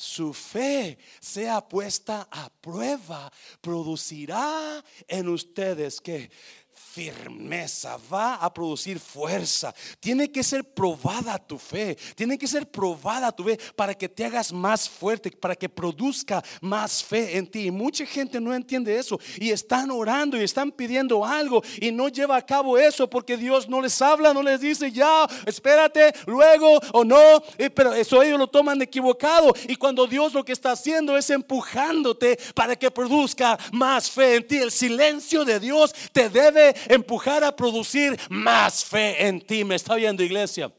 su 0.00 0.32
fe 0.32 0.96
sea 1.20 1.60
puesta 1.60 2.26
a 2.30 2.48
prueba, 2.48 3.30
producirá 3.60 4.82
en 5.06 5.28
ustedes 5.28 6.00
que 6.00 6.30
firmeza, 6.74 7.98
va 8.12 8.34
a 8.34 8.52
producir 8.52 8.98
fuerza. 8.98 9.72
Tiene 10.00 10.30
que 10.30 10.42
ser 10.42 10.64
probada 10.64 11.38
tu 11.38 11.56
fe, 11.56 11.96
tiene 12.16 12.36
que 12.36 12.48
ser 12.48 12.66
probada 12.66 13.30
tu 13.30 13.44
fe 13.44 13.58
para 13.76 13.94
que 13.94 14.08
te 14.08 14.24
hagas 14.24 14.52
más 14.52 14.88
fuerte, 14.88 15.30
para 15.30 15.54
que 15.54 15.68
produzca 15.68 16.42
más 16.60 17.04
fe 17.04 17.36
en 17.36 17.46
ti. 17.46 17.66
Y 17.66 17.70
mucha 17.70 18.04
gente 18.04 18.40
no 18.40 18.52
entiende 18.52 18.98
eso 18.98 19.20
y 19.38 19.50
están 19.50 19.90
orando 19.90 20.36
y 20.36 20.42
están 20.42 20.72
pidiendo 20.72 21.24
algo 21.24 21.62
y 21.80 21.92
no 21.92 22.08
lleva 22.08 22.36
a 22.36 22.44
cabo 22.44 22.76
eso 22.76 23.08
porque 23.08 23.36
Dios 23.36 23.68
no 23.68 23.80
les 23.80 24.00
habla, 24.02 24.34
no 24.34 24.42
les 24.42 24.60
dice 24.60 24.90
ya, 24.90 25.26
espérate, 25.46 26.12
luego 26.26 26.80
o 26.92 27.04
no, 27.04 27.42
pero 27.74 27.94
eso 27.94 28.22
ellos 28.22 28.38
lo 28.38 28.48
toman 28.48 28.82
equivocado. 28.82 29.54
Y 29.68 29.76
cuando 29.76 30.06
Dios 30.06 30.32
lo 30.34 30.44
que 30.44 30.52
está 30.52 30.72
haciendo 30.72 31.16
es 31.16 31.30
empujándote 31.30 32.38
para 32.54 32.74
que 32.74 32.90
produzca 32.90 33.58
más 33.72 34.10
fe 34.10 34.36
en 34.36 34.46
ti, 34.46 34.56
el 34.56 34.72
silencio 34.72 35.44
de 35.44 35.60
Dios 35.60 35.94
te 36.12 36.28
debe 36.28 36.69
empujar 36.88 37.44
a 37.44 37.54
producir 37.54 38.18
más 38.28 38.84
fe 38.84 39.26
en 39.26 39.40
ti. 39.40 39.64
¿Me 39.64 39.74
está 39.74 39.94
oyendo, 39.94 40.22
iglesia? 40.22 40.72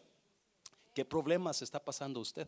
¿Qué 0.93 1.06
problemas 1.06 1.62
está 1.62 1.84
pasando 1.84 2.19
usted? 2.19 2.47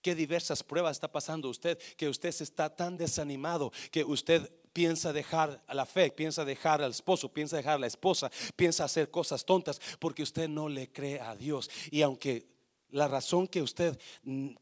¿Qué 0.00 0.14
diversas 0.14 0.62
pruebas 0.62 0.96
está 0.96 1.10
pasando 1.10 1.48
usted? 1.48 1.78
Que 1.96 2.08
usted 2.08 2.34
está 2.40 2.74
tan 2.74 2.96
desanimado 2.96 3.72
que 3.90 4.04
usted 4.04 4.50
piensa 4.72 5.12
dejar 5.12 5.62
a 5.66 5.74
la 5.74 5.86
fe, 5.86 6.10
piensa 6.10 6.44
dejar 6.44 6.82
al 6.82 6.92
esposo, 6.92 7.32
piensa 7.32 7.56
dejar 7.56 7.74
a 7.74 7.78
la 7.80 7.86
esposa, 7.88 8.30
piensa 8.54 8.84
hacer 8.84 9.10
cosas 9.10 9.44
tontas 9.44 9.80
porque 9.98 10.22
usted 10.22 10.48
no 10.48 10.68
le 10.68 10.90
cree 10.92 11.20
a 11.20 11.34
Dios. 11.34 11.68
Y 11.90 12.02
aunque 12.02 12.46
la 12.90 13.08
razón 13.08 13.48
que 13.48 13.60
usted 13.60 13.98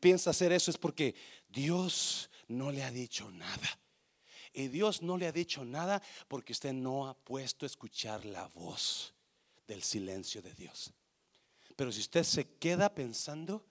piensa 0.01 0.31
hacer 0.31 0.53
eso 0.53 0.71
es 0.71 0.79
porque 0.79 1.15
Dios 1.49 2.31
no 2.49 2.73
le 2.73 2.83
ha 2.83 2.91
dicho 2.91 3.31
nada. 3.31 3.79
Y 4.57 4.69
Dios 4.69 5.03
no 5.03 5.19
le 5.19 5.27
ha 5.27 5.33
dicho 5.33 5.67
nada 5.67 6.03
porque 6.29 6.55
usted 6.55 6.73
no 6.73 7.07
ha 7.07 7.15
puesto 7.15 7.67
a 7.67 7.69
escuchar 7.69 8.25
la 8.25 8.47
voz 8.47 9.13
del 9.69 9.83
silencio 9.83 10.41
de 10.41 10.55
Dios. 10.55 10.95
Pero 11.77 11.93
si 11.93 12.01
usted 12.01 12.25
se 12.25 12.49
queda 12.57 12.95
pensando 12.95 13.63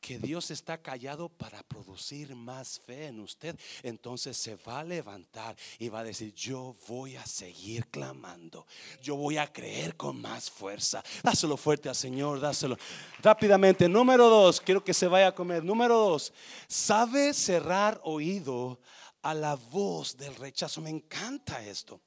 que 0.00 0.18
Dios 0.18 0.50
está 0.50 0.78
callado 0.78 1.28
para 1.28 1.62
producir 1.62 2.34
más 2.34 2.80
fe 2.80 3.06
en 3.06 3.20
usted, 3.20 3.56
entonces 3.84 4.36
se 4.36 4.56
va 4.56 4.80
a 4.80 4.84
levantar 4.84 5.56
y 5.78 5.88
va 5.88 6.00
a 6.00 6.04
decir, 6.04 6.34
yo 6.34 6.74
voy 6.88 7.14
a 7.14 7.24
seguir 7.24 7.86
clamando, 7.86 8.66
yo 9.00 9.14
voy 9.14 9.36
a 9.36 9.52
creer 9.52 9.96
con 9.96 10.20
más 10.20 10.50
fuerza. 10.50 11.04
Dáselo 11.22 11.56
fuerte 11.56 11.88
al 11.88 11.94
Señor, 11.94 12.40
dáselo. 12.40 12.76
Rápidamente, 13.22 13.88
número 13.88 14.28
dos, 14.28 14.60
quiero 14.60 14.82
que 14.82 14.92
se 14.92 15.06
vaya 15.06 15.28
a 15.28 15.34
comer. 15.34 15.64
Número 15.64 15.96
dos, 15.96 16.32
sabe 16.66 17.32
cerrar 17.32 18.00
oído 18.02 18.80
a 19.26 19.34
la 19.34 19.56
voz 19.56 20.16
del 20.16 20.36
rechazo. 20.36 20.80
Me 20.80 20.90
encanta 20.90 21.64
esto. 21.64 22.00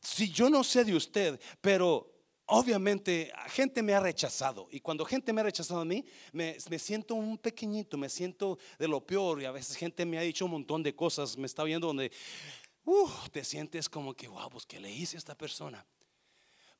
Si 0.00 0.30
yo 0.30 0.48
no 0.48 0.62
sé 0.62 0.84
de 0.84 0.94
usted, 0.94 1.40
pero 1.60 2.14
obviamente 2.46 3.32
gente 3.48 3.82
me 3.82 3.92
ha 3.92 3.98
rechazado 3.98 4.68
y 4.70 4.78
cuando 4.78 5.04
gente 5.04 5.32
me 5.32 5.40
ha 5.40 5.44
rechazado 5.44 5.80
a 5.80 5.84
mí, 5.84 6.04
me, 6.32 6.60
siento 6.78 7.16
un 7.16 7.38
pequeñito, 7.38 7.98
me 7.98 8.08
siento 8.08 8.58
de 8.78 8.86
lo 8.86 9.04
peor 9.04 9.42
y 9.42 9.46
a 9.46 9.50
veces 9.50 9.76
gente 9.76 10.06
me 10.06 10.16
ha 10.16 10.20
dicho 10.20 10.44
un 10.44 10.52
montón 10.52 10.84
de 10.84 10.94
cosas, 10.94 11.36
me 11.36 11.46
está 11.46 11.64
viendo 11.64 11.88
donde 11.88 12.12
uh, 12.84 13.10
te 13.32 13.42
sientes 13.42 13.88
como 13.88 14.14
que, 14.14 14.28
wow, 14.28 14.48
pues 14.48 14.64
que 14.64 14.78
le 14.78 14.92
hice 14.92 15.16
a 15.16 15.18
esta 15.18 15.36
persona. 15.36 15.84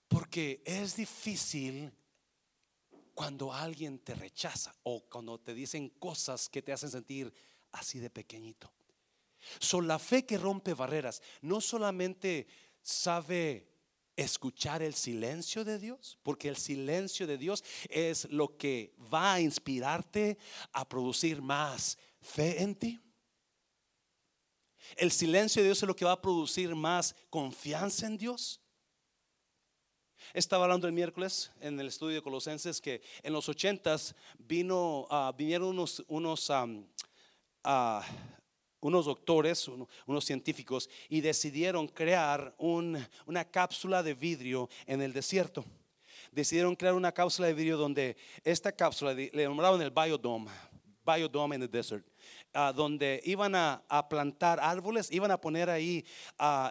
Porque 0.06 0.62
es 0.64 0.94
difícil 0.94 1.90
cuando 3.12 3.52
alguien 3.52 3.98
te 3.98 4.14
rechaza 4.14 4.72
o 4.84 5.00
cuando 5.08 5.40
te 5.40 5.52
dicen 5.52 5.88
cosas 5.88 6.48
que 6.48 6.62
te 6.62 6.72
hacen 6.72 6.90
sentir 6.90 7.34
así 7.72 7.98
de 7.98 8.10
pequeñito. 8.10 8.70
Son 9.58 9.86
la 9.86 9.98
fe 9.98 10.24
que 10.24 10.38
rompe 10.38 10.74
barreras 10.74 11.22
no 11.42 11.60
solamente 11.60 12.46
sabe 12.82 13.68
escuchar 14.16 14.82
el 14.82 14.94
silencio 14.94 15.64
de 15.64 15.78
Dios, 15.78 16.18
porque 16.22 16.48
el 16.48 16.56
silencio 16.56 17.26
de 17.26 17.38
Dios 17.38 17.64
es 17.88 18.26
lo 18.30 18.56
que 18.56 18.94
va 19.12 19.34
a 19.34 19.40
inspirarte 19.40 20.38
a 20.72 20.88
producir 20.88 21.42
más 21.42 21.98
fe 22.20 22.62
en 22.62 22.74
ti. 22.74 23.00
El 24.96 25.10
silencio 25.10 25.62
de 25.62 25.68
Dios 25.68 25.82
es 25.82 25.86
lo 25.88 25.96
que 25.96 26.04
va 26.04 26.12
a 26.12 26.22
producir 26.22 26.74
más 26.74 27.16
confianza 27.30 28.06
en 28.06 28.18
Dios. 28.18 28.60
Estaba 30.32 30.64
hablando 30.64 30.86
el 30.86 30.92
miércoles 30.92 31.50
en 31.60 31.78
el 31.78 31.88
estudio 31.88 32.16
de 32.16 32.22
Colosenses 32.22 32.80
que 32.80 33.02
en 33.22 33.32
los 33.32 33.48
ochentas 33.48 34.14
vino, 34.38 35.06
uh, 35.10 35.32
vinieron 35.36 35.68
unos, 35.68 36.02
unos 36.08 36.48
uh, 36.50 38.00
unos 38.84 39.06
doctores, 39.06 39.66
unos 40.06 40.24
científicos, 40.26 40.90
y 41.08 41.22
decidieron 41.22 41.88
crear 41.88 42.54
una 42.58 43.44
cápsula 43.50 44.02
de 44.02 44.12
vidrio 44.12 44.68
en 44.86 45.00
el 45.00 45.14
desierto. 45.14 45.64
Decidieron 46.30 46.76
crear 46.76 46.94
una 46.94 47.10
cápsula 47.10 47.48
de 47.48 47.54
vidrio 47.54 47.78
donde 47.78 48.16
esta 48.44 48.70
cápsula 48.72 49.14
le 49.14 49.44
nombraron 49.46 49.80
el 49.80 49.90
biodome, 49.90 50.50
biodome 51.02 51.56
in 51.56 51.62
the 51.62 51.68
desert 51.68 52.04
donde 52.74 53.20
iban 53.24 53.54
a, 53.54 53.82
plantar 54.08 54.60
árboles, 54.60 55.10
iban 55.10 55.30
a 55.30 55.40
poner 55.40 55.70
ahí 55.70 56.04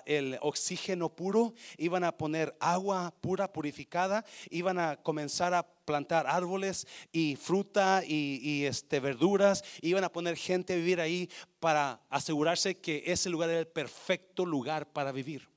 el 0.06 0.38
oxígeno 0.42 1.10
puro, 1.10 1.54
iban 1.78 2.04
a 2.04 2.16
poner 2.16 2.56
agua 2.60 3.14
pura, 3.20 3.52
purificada, 3.52 4.24
iban 4.50 4.80
a 4.80 4.96
comenzar 4.98 5.54
a 5.54 5.68
plantar 5.86 6.28
árboles 6.28 6.88
y 7.12 7.36
fruta 7.36 8.04
y, 8.06 8.66
este, 8.66 9.00
verduras, 9.00 9.64
iban 9.82 10.04
a 10.04 10.12
poner 10.12 10.38
gente 10.38 10.74
a 10.74 10.76
vivir 10.76 11.00
ahí 11.00 11.30
para 11.60 12.02
asegurarse 12.10 12.80
que 12.80 13.04
ese 13.06 13.30
lugar 13.30 13.50
era 13.50 13.60
el 13.60 13.68
perfecto 13.68 14.46
lugar 14.46 14.92
para 14.92 15.12
vivir, 15.12 15.48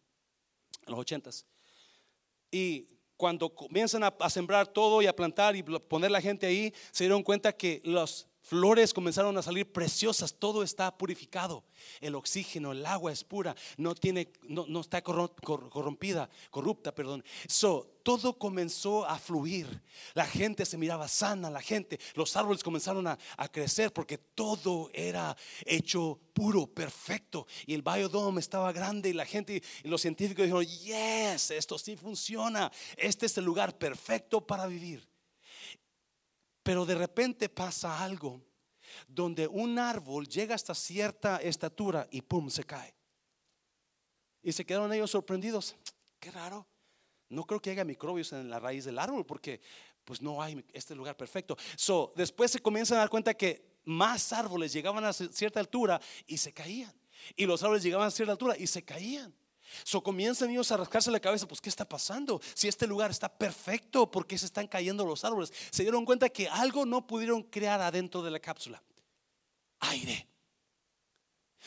en 0.86 0.92
los 0.92 1.00
ochentas. 1.00 1.46
Y 2.50 2.88
cuando 3.16 3.54
comienzan 3.54 4.04
a, 4.04 4.08
a, 4.20 4.30
sembrar 4.30 4.66
todo 4.66 5.02
y 5.02 5.06
a 5.06 5.16
plantar 5.16 5.56
y 5.56 5.62
poner 5.62 6.10
la 6.10 6.20
gente 6.20 6.46
ahí, 6.46 6.72
se 6.90 7.04
dieron 7.04 7.22
cuenta 7.22 7.52
que 7.52 7.80
los 7.84 8.28
Flores 8.46 8.94
comenzaron 8.94 9.36
a 9.36 9.42
salir 9.42 9.72
preciosas, 9.72 10.32
todo 10.32 10.62
está 10.62 10.96
purificado. 10.96 11.64
El 12.00 12.14
oxígeno, 12.14 12.70
el 12.70 12.86
agua 12.86 13.10
es 13.10 13.24
pura, 13.24 13.56
no 13.76 13.92
tiene 13.96 14.30
no, 14.44 14.80
está 14.80 15.02
corrompida, 15.02 16.30
corrupta, 16.50 16.94
perdón. 16.94 17.24
So, 17.48 17.98
todo 18.04 18.38
comenzó 18.38 19.04
a 19.04 19.18
fluir. 19.18 19.82
La 20.14 20.26
gente 20.26 20.64
se 20.64 20.78
miraba 20.78 21.08
sana, 21.08 21.50
la 21.50 21.60
gente, 21.60 21.98
los 22.14 22.36
árboles 22.36 22.62
comenzaron 22.62 23.08
a, 23.08 23.18
crecer 23.50 23.92
porque 23.92 24.16
todo 24.16 24.90
era 24.94 25.36
hecho 25.64 26.20
puro, 26.32 26.68
perfecto. 26.68 27.48
Y 27.66 27.74
el 27.74 27.82
biodome 27.82 28.38
estaba 28.38 28.70
grande 28.70 29.08
y 29.08 29.12
la 29.12 29.26
gente 29.26 29.60
y 29.82 29.88
los 29.88 30.02
científicos 30.02 30.44
dijeron, 30.44 30.64
"Yes, 30.64 31.50
esto 31.50 31.76
sí 31.78 31.96
funciona. 31.96 32.70
Este 32.96 33.26
es 33.26 33.36
el 33.38 33.44
lugar 33.44 33.76
perfecto 33.76 34.40
para 34.40 34.68
vivir." 34.68 35.15
Pero 36.66 36.84
de 36.84 36.96
repente 36.96 37.48
pasa 37.48 38.02
algo 38.02 38.42
donde 39.06 39.46
un 39.46 39.78
árbol 39.78 40.26
llega 40.26 40.56
hasta 40.56 40.74
cierta 40.74 41.36
estatura 41.36 42.08
y 42.10 42.22
pum, 42.22 42.50
se 42.50 42.64
cae. 42.64 42.92
Y 44.42 44.50
se 44.50 44.66
quedaron 44.66 44.92
ellos 44.92 45.12
sorprendidos. 45.12 45.76
Qué 46.18 46.32
raro. 46.32 46.66
No 47.28 47.44
creo 47.44 47.62
que 47.62 47.70
haya 47.70 47.84
microbios 47.84 48.32
en 48.32 48.50
la 48.50 48.58
raíz 48.58 48.84
del 48.84 48.98
árbol 48.98 49.24
porque 49.24 49.60
pues 50.04 50.20
no 50.20 50.42
hay 50.42 50.64
este 50.72 50.96
lugar 50.96 51.16
perfecto. 51.16 51.56
So, 51.76 52.12
después 52.16 52.50
se 52.50 52.58
comienzan 52.58 52.96
a 52.96 53.02
dar 53.02 53.10
cuenta 53.10 53.34
que 53.34 53.78
más 53.84 54.32
árboles 54.32 54.72
llegaban 54.72 55.04
a 55.04 55.12
cierta 55.12 55.60
altura 55.60 56.00
y 56.26 56.36
se 56.36 56.52
caían. 56.52 56.92
Y 57.36 57.46
los 57.46 57.62
árboles 57.62 57.84
llegaban 57.84 58.08
a 58.08 58.10
cierta 58.10 58.32
altura 58.32 58.56
y 58.58 58.66
se 58.66 58.82
caían. 58.82 59.32
So 59.84 60.02
comienzan 60.02 60.50
ellos 60.50 60.70
a 60.72 60.76
rascarse 60.76 61.10
la 61.10 61.20
cabeza, 61.20 61.46
pues 61.46 61.60
¿qué 61.60 61.68
está 61.68 61.88
pasando? 61.88 62.40
Si 62.54 62.68
este 62.68 62.86
lugar 62.86 63.10
está 63.10 63.28
perfecto, 63.28 64.10
¿por 64.10 64.26
qué 64.26 64.38
se 64.38 64.46
están 64.46 64.66
cayendo 64.66 65.04
los 65.04 65.24
árboles? 65.24 65.52
Se 65.70 65.82
dieron 65.82 66.04
cuenta 66.04 66.28
que 66.28 66.48
algo 66.48 66.86
no 66.86 67.06
pudieron 67.06 67.42
crear 67.42 67.80
adentro 67.80 68.22
de 68.22 68.30
la 68.30 68.40
cápsula. 68.40 68.82
Aire. 69.80 70.28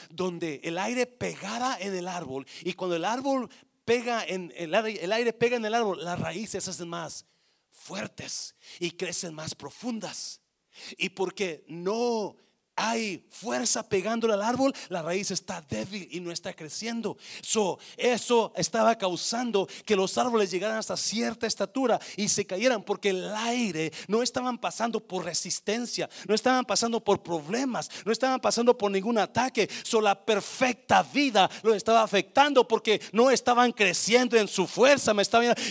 Donde 0.09 0.61
el 0.63 0.77
aire 0.77 1.05
pegara 1.05 1.77
en 1.79 1.95
el 1.95 2.07
árbol 2.07 2.47
y 2.63 2.73
cuando 2.73 2.95
el 2.95 3.03
árbol 3.03 3.49
pega 3.83 4.23
en 4.23 4.53
el 4.55 4.73
aire, 4.73 5.03
el 5.03 5.11
aire 5.11 5.33
pega 5.33 5.57
en 5.57 5.65
el 5.65 5.73
árbol, 5.73 6.03
las 6.03 6.19
raíces 6.19 6.67
hacen 6.67 6.87
más 6.87 7.25
fuertes 7.71 8.55
y 8.79 8.91
crecen 8.91 9.33
más 9.33 9.55
profundas. 9.55 10.41
Y 10.97 11.09
porque 11.09 11.65
no 11.67 12.37
hay 12.79 13.21
fuerza 13.29 13.87
pegándole 13.87 14.33
al 14.33 14.41
árbol, 14.41 14.73
la 14.87 15.01
raíz 15.01 15.31
está 15.31 15.61
débil 15.69 16.07
y 16.11 16.21
no 16.21 16.31
está 16.31 16.53
creciendo. 16.53 17.17
eso 17.97 18.53
estaba 18.55 18.97
causando 18.97 19.67
que 19.85 19.97
los 19.97 20.17
árboles 20.17 20.49
llegaran 20.49 20.77
hasta 20.77 20.95
cierta 20.95 21.45
estatura 21.45 21.99
y 22.15 22.29
se 22.29 22.45
cayeran 22.45 22.83
porque 22.83 23.09
el 23.09 23.33
aire 23.35 23.91
no 24.07 24.23
estaban 24.23 24.57
pasando 24.57 25.01
por 25.01 25.25
resistencia, 25.25 26.09
no 26.25 26.33
estaban 26.33 26.63
pasando 26.63 27.03
por 27.03 27.21
problemas, 27.21 27.89
no 28.05 28.13
estaban 28.13 28.39
pasando 28.39 28.77
por 28.77 28.89
ningún 28.91 29.17
ataque. 29.17 29.69
So, 29.83 29.99
la 29.99 30.15
perfecta 30.15 31.03
vida 31.03 31.49
lo 31.63 31.75
estaba 31.75 32.01
afectando 32.01 32.65
porque 32.65 33.01
no 33.11 33.29
estaban 33.29 33.73
creciendo 33.73 34.37
en 34.37 34.47
su 34.47 34.65
fuerza. 34.65 35.13
Me 35.13 35.23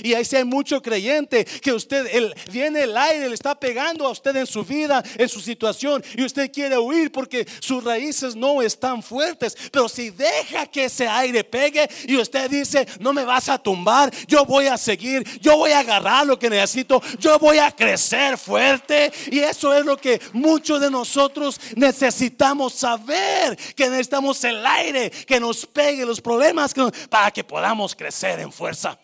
y 0.04 0.14
ahí 0.14 0.24
sí 0.24 0.36
hay 0.36 0.44
mucho 0.44 0.82
creyente 0.82 1.44
que 1.44 1.72
usted, 1.72 2.06
el, 2.14 2.34
viene 2.52 2.82
el 2.82 2.96
aire, 2.96 3.28
le 3.28 3.34
está 3.34 3.58
pegando 3.58 4.06
a 4.06 4.10
usted 4.10 4.36
en 4.36 4.46
su 4.46 4.62
vida, 4.62 5.02
en 5.16 5.28
su 5.28 5.40
situación 5.40 6.04
y 6.14 6.24
usted 6.24 6.52
quiere 6.52 6.78
huir 6.78 6.97
porque 7.06 7.46
sus 7.60 7.82
raíces 7.84 8.34
no 8.34 8.60
están 8.62 9.02
fuertes. 9.02 9.56
Pero 9.70 9.88
si 9.88 10.10
deja 10.10 10.66
que 10.66 10.84
ese 10.84 11.06
aire 11.06 11.44
pegue 11.44 11.88
y 12.06 12.16
usted 12.16 12.50
dice, 12.50 12.86
no 13.00 13.12
me 13.12 13.24
vas 13.24 13.48
a 13.48 13.58
tumbar, 13.58 14.12
yo 14.26 14.44
voy 14.44 14.66
a 14.66 14.76
seguir, 14.76 15.24
yo 15.40 15.56
voy 15.56 15.70
a 15.70 15.80
agarrar 15.80 16.26
lo 16.26 16.38
que 16.38 16.50
necesito, 16.50 17.00
yo 17.18 17.38
voy 17.38 17.58
a 17.58 17.70
crecer 17.70 18.36
fuerte. 18.36 19.12
Y 19.30 19.38
eso 19.38 19.72
es 19.74 19.84
lo 19.84 19.96
que 19.96 20.20
muchos 20.32 20.80
de 20.80 20.90
nosotros 20.90 21.60
necesitamos 21.76 22.74
saber, 22.74 23.56
que 23.74 23.88
necesitamos 23.88 24.42
el 24.44 24.64
aire 24.66 25.10
que 25.10 25.40
nos 25.40 25.64
pegue 25.66 26.04
los 26.04 26.20
problemas 26.20 26.74
para 27.08 27.30
que 27.30 27.44
podamos 27.44 27.94
crecer 27.94 28.40
en 28.40 28.52
fuerza. 28.52 28.98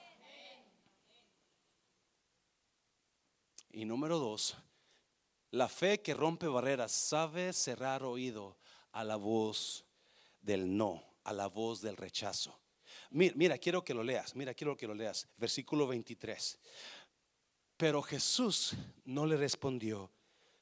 Y 3.70 3.84
número 3.84 4.18
dos, 4.18 4.56
la 5.54 5.68
fe 5.68 6.02
que 6.02 6.14
rompe 6.14 6.48
barreras 6.48 6.90
sabe 6.90 7.52
cerrar 7.52 8.02
oído 8.02 8.56
a 8.92 9.04
la 9.04 9.14
voz 9.14 9.84
del 10.42 10.76
no, 10.76 11.02
a 11.22 11.32
la 11.32 11.46
voz 11.46 11.80
del 11.80 11.96
rechazo. 11.96 12.58
Mira, 13.10 13.34
mira, 13.36 13.58
quiero 13.58 13.84
que 13.84 13.94
lo 13.94 14.02
leas, 14.02 14.34
mira, 14.34 14.52
quiero 14.52 14.76
que 14.76 14.88
lo 14.88 14.94
leas. 14.94 15.28
Versículo 15.36 15.86
23. 15.86 16.58
Pero 17.76 18.02
Jesús 18.02 18.74
no 19.04 19.26
le 19.26 19.36
respondió 19.36 20.10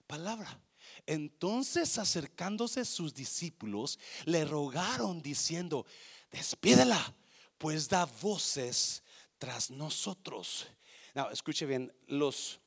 palabra. 0.06 0.60
Entonces 1.06 1.96
acercándose 1.96 2.84
sus 2.84 3.14
discípulos, 3.14 3.98
le 4.26 4.44
rogaron 4.44 5.22
diciendo, 5.22 5.86
despídela, 6.30 7.14
pues 7.56 7.88
da 7.88 8.04
voces 8.04 9.02
tras 9.38 9.70
nosotros. 9.70 10.66
Now, 11.14 11.30
escuche 11.30 11.64
bien, 11.64 11.92
los 12.06 12.61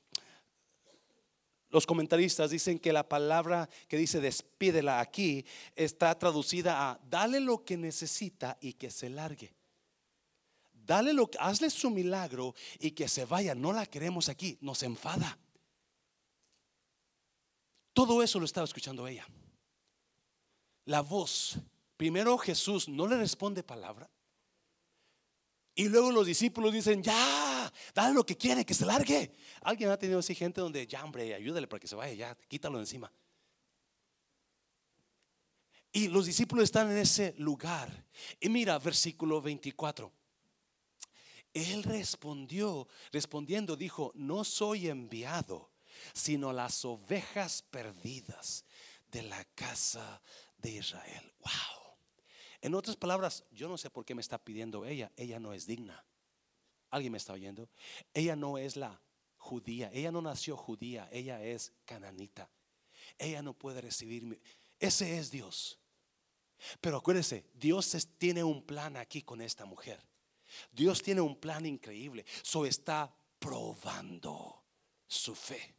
los 1.75 1.85
comentaristas 1.85 2.51
dicen 2.51 2.79
que 2.79 2.93
la 2.93 3.09
palabra 3.09 3.69
que 3.89 3.97
dice 3.97 4.21
despídela 4.21 5.01
aquí 5.01 5.45
está 5.75 6.17
traducida 6.17 6.89
a 6.89 6.99
dale 7.09 7.41
lo 7.41 7.65
que 7.65 7.75
necesita 7.75 8.57
y 8.61 8.71
que 8.75 8.89
se 8.89 9.09
largue. 9.09 9.53
Dale 10.71 11.11
lo 11.11 11.29
que, 11.29 11.38
hazle 11.38 11.69
su 11.69 11.89
milagro 11.89 12.55
y 12.79 12.91
que 12.91 13.09
se 13.09 13.25
vaya. 13.25 13.53
No 13.55 13.73
la 13.73 13.85
queremos 13.88 14.29
aquí, 14.29 14.57
nos 14.61 14.83
enfada. 14.83 15.38
Todo 17.91 18.23
eso 18.23 18.39
lo 18.39 18.45
estaba 18.45 18.63
escuchando 18.63 19.05
ella. 19.05 19.27
La 20.85 21.01
voz. 21.01 21.57
Primero 21.97 22.38
Jesús 22.38 22.88
no 22.88 23.05
le 23.05 23.17
responde 23.17 23.63
palabra. 23.63 24.09
Y 25.75 25.89
luego 25.89 26.09
los 26.09 26.25
discípulos 26.25 26.71
dicen, 26.71 27.03
ya, 27.03 27.69
dale 27.93 28.13
lo 28.13 28.25
que 28.25 28.38
quiere, 28.38 28.65
que 28.65 28.73
se 28.73 28.85
largue. 28.85 29.35
Alguien 29.65 29.89
ha 29.89 29.97
tenido 29.97 30.19
así 30.19 30.36
gente 30.36 30.62
donde, 30.62 30.86
ya 30.86 31.04
hombre, 31.04 31.34
ayúdale 31.34 31.65
para 31.65 31.80
que 31.80 31.88
se 31.88 31.95
vaya, 31.95 32.13
ya, 32.13 32.38
quítalo 32.47 32.78
encima. 32.78 33.12
Y 35.91 36.08
los 36.08 36.28
discípulos 36.28 36.65
están 36.65 36.91
en 36.91 36.97
ese 36.97 37.34
lugar. 37.39 38.06
Y 38.39 38.47
mira, 38.49 38.78
versículo 38.78 39.41
24. 39.41 40.12
Él 41.51 41.82
respondió, 41.82 42.88
respondiendo, 43.12 43.75
dijo, 43.75 44.12
no 44.13 44.43
soy 44.43 44.88
enviado, 44.88 45.71
sino 46.13 46.54
las 46.54 46.86
ovejas 46.86 47.63
perdidas 47.63 48.65
de 49.08 49.23
la 49.23 49.43
casa 49.56 50.21
de 50.60 50.73
Israel. 50.73 51.34
Wow. 51.39 51.95
En 52.62 52.75
otras 52.75 52.97
palabras, 52.97 53.43
yo 53.49 53.67
no 53.67 53.80
sé 53.80 53.89
por 53.89 54.06
qué 54.06 54.13
me 54.13 54.21
está 54.21 54.38
pidiendo 54.38 54.86
ella. 54.86 55.12
Ella 55.17 55.39
no 55.39 55.54
es 55.54 55.65
digna. 55.65 56.06
¿Alguien 56.91 57.13
me 57.13 57.17
está 57.17 57.34
oyendo? 57.34 57.67
Ella 58.13 58.36
no 58.36 58.60
es 58.60 58.75
la 58.75 59.01
judía. 59.45 59.91
Ella 59.93 60.12
no 60.12 60.21
nació 60.21 60.58
judía. 60.58 61.08
Ella 61.12 61.41
es 61.43 61.71
cananita. 61.86 62.49
Ella 63.17 63.41
no 63.41 63.53
puede 63.53 63.81
recibirme. 63.81 64.39
Ese 64.79 65.17
es 65.17 65.29
Dios. 65.29 65.79
Pero 66.81 66.97
acuérdese, 66.97 67.45
Dios 67.53 67.95
tiene 68.17 68.43
un 68.43 68.65
plan 68.65 68.97
aquí 68.97 69.21
con 69.21 69.41
esta 69.41 69.65
mujer. 69.65 70.01
Dios 70.71 71.01
tiene 71.01 71.21
un 71.21 71.36
plan 71.36 71.65
increíble. 71.65 72.25
So 72.41 72.65
está 72.65 73.15
probando 73.39 74.63
su 75.08 75.36
fe. 75.36 75.75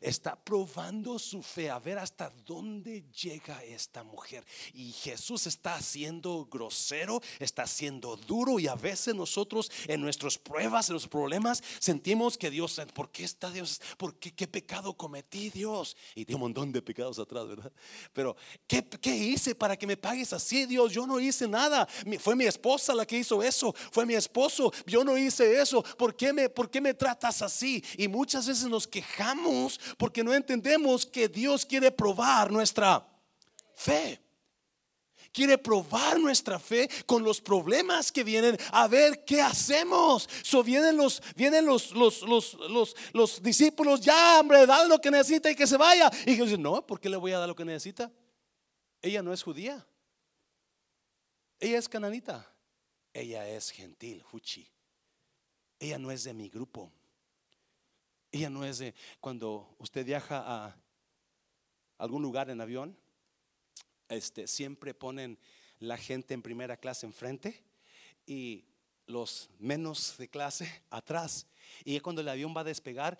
Está 0.00 0.36
probando 0.36 1.18
su 1.18 1.42
fe 1.42 1.70
a 1.70 1.78
ver 1.78 1.98
hasta 1.98 2.30
dónde 2.44 3.04
llega 3.10 3.62
esta 3.64 4.02
mujer. 4.02 4.44
Y 4.74 4.92
Jesús 4.92 5.46
está 5.46 5.80
siendo 5.80 6.46
grosero, 6.46 7.20
está 7.38 7.66
siendo 7.66 8.16
duro 8.16 8.58
y 8.58 8.68
a 8.68 8.74
veces 8.74 9.14
nosotros 9.14 9.70
en 9.86 10.00
nuestras 10.00 10.38
pruebas, 10.38 10.88
en 10.88 10.94
los 10.94 11.08
problemas, 11.08 11.62
sentimos 11.78 12.38
que 12.38 12.50
Dios, 12.50 12.80
¿por 12.94 13.10
qué 13.10 13.24
está 13.24 13.50
Dios? 13.50 13.80
¿Por 13.96 14.18
qué, 14.18 14.34
qué 14.34 14.46
pecado 14.46 14.94
cometí 14.94 15.50
Dios? 15.50 15.96
Y 16.14 16.24
tiene 16.24 16.36
un 16.36 16.42
montón 16.42 16.72
de 16.72 16.82
pecados 16.82 17.18
atrás, 17.18 17.46
¿verdad? 17.46 17.72
Pero 18.12 18.36
¿qué, 18.66 18.86
¿qué 18.86 19.16
hice 19.16 19.54
para 19.54 19.76
que 19.76 19.86
me 19.86 19.96
pagues 19.96 20.32
así, 20.32 20.66
Dios? 20.66 20.92
Yo 20.92 21.06
no 21.06 21.20
hice 21.20 21.48
nada. 21.48 21.86
Fue 22.20 22.36
mi 22.36 22.44
esposa 22.44 22.94
la 22.94 23.06
que 23.06 23.18
hizo 23.18 23.42
eso. 23.42 23.74
Fue 23.90 24.06
mi 24.06 24.14
esposo. 24.14 24.72
Yo 24.86 25.04
no 25.04 25.16
hice 25.16 25.60
eso. 25.60 25.82
¿Por 25.82 26.16
qué 26.16 26.32
me, 26.32 26.48
por 26.48 26.70
qué 26.70 26.80
me 26.80 26.94
tratas 26.94 27.42
así? 27.42 27.82
Y 27.96 28.08
muchas 28.08 28.46
veces 28.46 28.66
nos 28.66 28.86
quejamos 28.86 29.75
porque 29.96 30.24
no 30.24 30.34
entendemos 30.34 31.06
que 31.06 31.28
Dios 31.28 31.64
quiere 31.64 31.90
probar 31.90 32.50
nuestra 32.50 33.06
fe. 33.74 34.20
Quiere 35.32 35.58
probar 35.58 36.18
nuestra 36.18 36.58
fe 36.58 36.88
con 37.04 37.22
los 37.22 37.42
problemas 37.42 38.10
que 38.10 38.24
vienen 38.24 38.56
a 38.72 38.88
ver 38.88 39.22
qué 39.26 39.42
hacemos. 39.42 40.28
Vienen 40.64 40.96
los, 40.96 41.22
vienen 41.34 41.66
los, 41.66 41.92
los, 41.92 42.22
los, 42.22 42.54
los, 42.54 42.96
los 43.12 43.42
discípulos, 43.42 44.00
ya 44.00 44.40
hombre, 44.40 44.64
dale 44.64 44.88
lo 44.88 44.98
que 44.98 45.10
necesita 45.10 45.50
y 45.50 45.54
que 45.54 45.66
se 45.66 45.76
vaya. 45.76 46.10
Y 46.24 46.32
Jesús 46.32 46.50
dice, 46.50 46.62
no, 46.62 46.86
¿por 46.86 46.98
qué 46.98 47.10
le 47.10 47.18
voy 47.18 47.32
a 47.32 47.38
dar 47.38 47.48
lo 47.48 47.54
que 47.54 47.66
necesita? 47.66 48.10
Ella 49.02 49.22
no 49.22 49.32
es 49.32 49.42
judía. 49.42 49.86
Ella 51.60 51.78
es 51.78 51.88
cananita. 51.88 52.50
Ella 53.12 53.48
es 53.48 53.70
gentil, 53.70 54.22
fuchi. 54.22 54.66
Ella 55.78 55.98
no 55.98 56.10
es 56.10 56.24
de 56.24 56.34
mi 56.34 56.48
grupo. 56.48 56.92
Ella 58.36 58.50
no 58.50 58.66
es 58.66 58.76
de 58.76 58.94
cuando 59.18 59.74
usted 59.78 60.04
viaja 60.04 60.44
a 60.46 60.76
algún 61.96 62.20
lugar 62.20 62.50
en 62.50 62.60
avión, 62.60 62.94
este, 64.10 64.46
siempre 64.46 64.92
ponen 64.92 65.38
la 65.78 65.96
gente 65.96 66.34
en 66.34 66.42
primera 66.42 66.76
clase 66.76 67.06
enfrente 67.06 67.64
y 68.26 68.66
los 69.06 69.48
menos 69.58 70.18
de 70.18 70.28
clase 70.28 70.70
atrás. 70.90 71.46
Y 71.82 71.98
cuando 72.00 72.20
el 72.20 72.28
avión 72.28 72.54
va 72.54 72.60
a 72.60 72.64
despegar, 72.64 73.18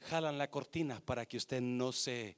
jalan 0.00 0.36
la 0.36 0.50
cortina 0.50 1.00
para 1.00 1.24
que 1.24 1.38
usted 1.38 1.62
no 1.62 1.90
se 1.90 2.36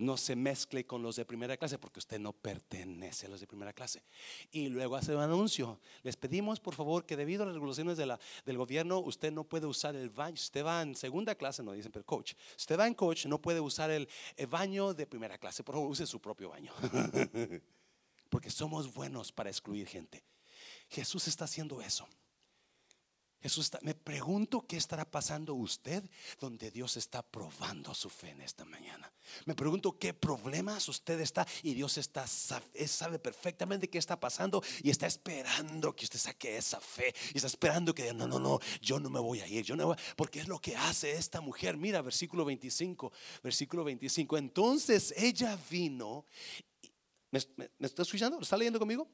no 0.00 0.16
se 0.16 0.34
mezcle 0.34 0.86
con 0.86 1.02
los 1.02 1.16
de 1.16 1.24
primera 1.24 1.56
clase 1.56 1.78
porque 1.78 1.98
usted 1.98 2.18
no 2.18 2.32
pertenece 2.32 3.26
a 3.26 3.28
los 3.28 3.40
de 3.40 3.46
primera 3.46 3.72
clase. 3.72 4.02
Y 4.50 4.68
luego 4.68 4.96
hace 4.96 5.14
un 5.14 5.22
anuncio. 5.22 5.78
Les 6.02 6.16
pedimos 6.16 6.58
por 6.58 6.74
favor 6.74 7.04
que 7.04 7.16
debido 7.16 7.42
a 7.42 7.46
las 7.46 7.54
regulaciones 7.54 7.96
de 7.96 8.06
la, 8.06 8.18
del 8.46 8.56
gobierno 8.56 8.98
usted 8.98 9.30
no 9.30 9.44
puede 9.44 9.66
usar 9.66 9.94
el 9.94 10.10
baño. 10.10 10.34
Usted 10.34 10.64
va 10.64 10.82
en 10.82 10.94
segunda 10.94 11.34
clase, 11.34 11.62
no 11.62 11.72
dicen, 11.72 11.92
pero 11.92 12.04
coach. 12.04 12.32
Usted 12.56 12.78
va 12.78 12.86
en 12.86 12.94
coach, 12.94 13.26
no 13.26 13.40
puede 13.40 13.60
usar 13.60 13.90
el, 13.90 14.08
el 14.36 14.46
baño 14.46 14.94
de 14.94 15.06
primera 15.06 15.38
clase. 15.38 15.62
Por 15.62 15.74
favor, 15.74 15.90
use 15.90 16.06
su 16.06 16.20
propio 16.20 16.48
baño. 16.48 16.72
porque 18.30 18.50
somos 18.50 18.94
buenos 18.94 19.32
para 19.32 19.50
excluir 19.50 19.86
gente. 19.86 20.24
Jesús 20.88 21.28
está 21.28 21.44
haciendo 21.44 21.82
eso. 21.82 22.08
Jesús 23.42 23.70
me 23.82 23.94
pregunto 23.94 24.66
qué 24.66 24.76
estará 24.76 25.04
pasando 25.04 25.54
usted 25.54 26.04
donde 26.38 26.70
Dios 26.70 26.96
está 26.96 27.22
probando 27.22 27.94
su 27.94 28.10
fe 28.10 28.30
en 28.30 28.42
esta 28.42 28.64
mañana. 28.64 29.10
Me 29.46 29.54
pregunto 29.54 29.98
qué 29.98 30.12
problemas 30.12 30.88
usted 30.88 31.20
está 31.20 31.46
y 31.62 31.74
Dios 31.74 31.96
está 31.96 32.26
sabe 32.26 33.18
perfectamente 33.18 33.88
qué 33.88 33.98
está 33.98 34.18
pasando 34.18 34.62
y 34.82 34.90
está 34.90 35.06
esperando 35.06 35.94
que 35.94 36.04
usted 36.04 36.18
saque 36.18 36.56
esa 36.56 36.80
fe 36.80 37.14
y 37.32 37.38
está 37.38 37.46
esperando 37.46 37.94
que 37.94 38.12
no, 38.12 38.26
no, 38.26 38.38
no, 38.38 38.58
yo 38.80 39.00
no 39.00 39.08
me 39.08 39.20
voy 39.20 39.40
a 39.40 39.46
ir, 39.46 39.64
yo 39.64 39.76
no 39.76 39.86
voy, 39.86 39.96
porque 40.16 40.40
es 40.40 40.48
lo 40.48 40.60
que 40.60 40.76
hace 40.76 41.12
esta 41.12 41.40
mujer. 41.40 41.76
Mira, 41.76 42.02
versículo 42.02 42.44
25, 42.44 43.12
versículo 43.42 43.84
25. 43.84 44.36
Entonces 44.36 45.14
ella 45.16 45.58
vino 45.70 46.26
¿Me, 47.30 47.40
me, 47.56 47.86
está 47.86 48.02
escuchando? 48.02 48.38
¿Lo 48.38 48.42
está 48.42 48.56
leyendo 48.56 48.78
conmigo? 48.78 49.08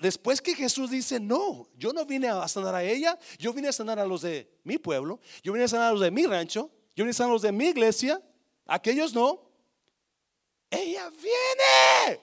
después 0.00 0.42
que 0.42 0.54
Jesús 0.54 0.90
dice, 0.90 1.20
no, 1.20 1.68
yo 1.76 1.92
no 1.92 2.04
vine 2.04 2.28
a 2.28 2.46
sanar 2.48 2.74
a 2.74 2.82
ella, 2.82 3.18
yo 3.38 3.52
vine 3.52 3.68
a 3.68 3.72
sanar 3.72 3.98
a 3.98 4.04
los 4.04 4.22
de 4.22 4.50
mi 4.64 4.78
pueblo, 4.78 5.20
yo 5.42 5.52
vine 5.52 5.64
a 5.64 5.68
sanar 5.68 5.90
a 5.90 5.92
los 5.92 6.00
de 6.00 6.10
mi 6.10 6.26
rancho, 6.26 6.70
yo 6.96 7.04
vine 7.04 7.10
a 7.10 7.14
sanar 7.14 7.30
a 7.30 7.32
los 7.34 7.42
de 7.42 7.52
mi 7.52 7.68
iglesia, 7.68 8.20
aquellos 8.66 9.14
no. 9.14 9.48
Ella 10.70 11.08
viene. 11.10 12.20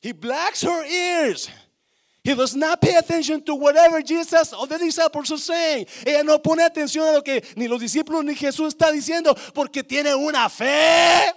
He 0.00 0.12
blacks 0.12 0.62
her 0.62 0.84
ears. 0.84 1.48
He 2.22 2.34
does 2.34 2.56
not 2.56 2.80
pay 2.80 2.96
attention 2.96 3.42
to 3.44 3.54
whatever 3.54 4.02
Jesus 4.02 4.52
or 4.52 4.66
the 4.66 4.78
disciples 4.78 5.30
are 5.30 5.38
saying. 5.38 5.86
Ella 6.04 6.24
no 6.24 6.40
pone 6.40 6.64
atención 6.64 7.08
a 7.08 7.12
lo 7.12 7.22
que 7.22 7.42
ni 7.54 7.68
los 7.68 7.80
discípulos 7.80 8.24
ni 8.24 8.34
Jesús 8.34 8.74
está 8.74 8.90
diciendo 8.90 9.36
porque 9.54 9.84
tiene 9.84 10.14
una 10.14 10.48
fe 10.48 11.32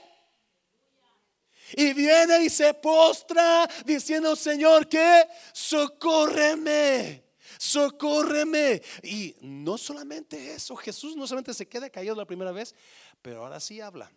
y 1.75 1.93
viene 1.93 2.43
y 2.43 2.49
se 2.49 2.73
postra 2.73 3.69
diciendo, 3.85 4.35
Señor, 4.35 4.87
que 4.87 5.27
socórreme. 5.53 7.23
Socórreme. 7.57 8.81
Y 9.03 9.35
no 9.41 9.77
solamente 9.77 10.53
eso, 10.53 10.75
Jesús 10.75 11.15
no 11.15 11.27
solamente 11.27 11.53
se 11.53 11.67
queda 11.67 11.89
callado 11.89 12.17
la 12.17 12.25
primera 12.25 12.51
vez, 12.51 12.73
pero 13.21 13.43
ahora 13.43 13.59
sí 13.59 13.81
habla. 13.81 14.11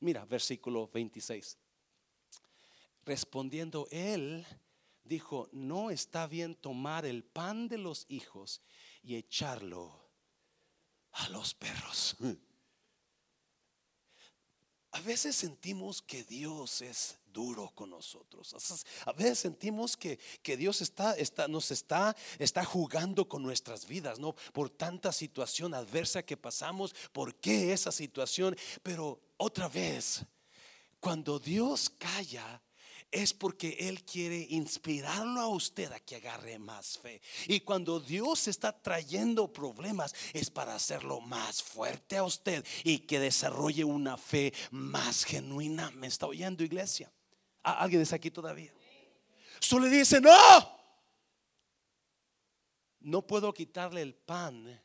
Mira, 0.00 0.24
versículo 0.24 0.88
26. 0.92 1.58
Respondiendo 3.04 3.86
él, 3.90 4.46
dijo, 5.04 5.48
no 5.52 5.90
está 5.90 6.26
bien 6.26 6.54
tomar 6.54 7.06
el 7.06 7.24
pan 7.24 7.68
de 7.68 7.78
los 7.78 8.06
hijos 8.08 8.60
y 9.02 9.16
echarlo 9.16 10.10
a 11.12 11.28
los 11.28 11.54
perros. 11.54 12.16
A 14.96 15.00
veces 15.00 15.36
sentimos 15.36 16.00
que 16.00 16.24
Dios 16.24 16.80
es 16.80 17.18
duro 17.30 17.70
con 17.74 17.90
nosotros. 17.90 18.54
A 19.04 19.12
veces 19.12 19.40
sentimos 19.40 19.94
que, 19.94 20.18
que 20.42 20.56
Dios 20.56 20.80
está, 20.80 21.14
está, 21.18 21.48
nos 21.48 21.70
está, 21.70 22.16
está 22.38 22.64
jugando 22.64 23.28
con 23.28 23.42
nuestras 23.42 23.86
vidas, 23.86 24.18
¿no? 24.18 24.34
Por 24.54 24.70
tanta 24.70 25.12
situación 25.12 25.74
adversa 25.74 26.22
que 26.22 26.38
pasamos, 26.38 26.94
por 27.12 27.34
qué 27.34 27.74
esa 27.74 27.92
situación. 27.92 28.56
Pero 28.82 29.20
otra 29.36 29.68
vez, 29.68 30.24
cuando 30.98 31.38
Dios 31.38 31.90
calla, 31.90 32.62
es 33.10 33.32
porque 33.32 33.76
Él 33.80 34.04
quiere 34.04 34.46
inspirarlo 34.50 35.40
a 35.40 35.48
usted 35.48 35.92
a 35.92 36.00
que 36.00 36.16
agarre 36.16 36.58
más 36.58 36.98
fe. 36.98 37.20
Y 37.46 37.60
cuando 37.60 38.00
Dios 38.00 38.48
está 38.48 38.72
trayendo 38.72 39.52
problemas 39.52 40.14
es 40.32 40.50
para 40.50 40.74
hacerlo 40.74 41.20
más 41.20 41.62
fuerte 41.62 42.16
a 42.16 42.24
usted 42.24 42.64
y 42.84 43.00
que 43.00 43.18
desarrolle 43.18 43.84
una 43.84 44.16
fe 44.16 44.52
más 44.70 45.24
genuina. 45.24 45.90
¿Me 45.92 46.08
está 46.08 46.26
oyendo 46.26 46.64
iglesia? 46.64 47.10
¿Alguien 47.62 48.02
está 48.02 48.16
aquí 48.16 48.30
todavía? 48.30 48.72
Solo 49.60 49.86
le 49.86 49.96
dice, 49.96 50.20
no. 50.20 50.76
No 53.00 53.26
puedo 53.26 53.54
quitarle 53.54 54.02
el 54.02 54.14
pan 54.14 54.82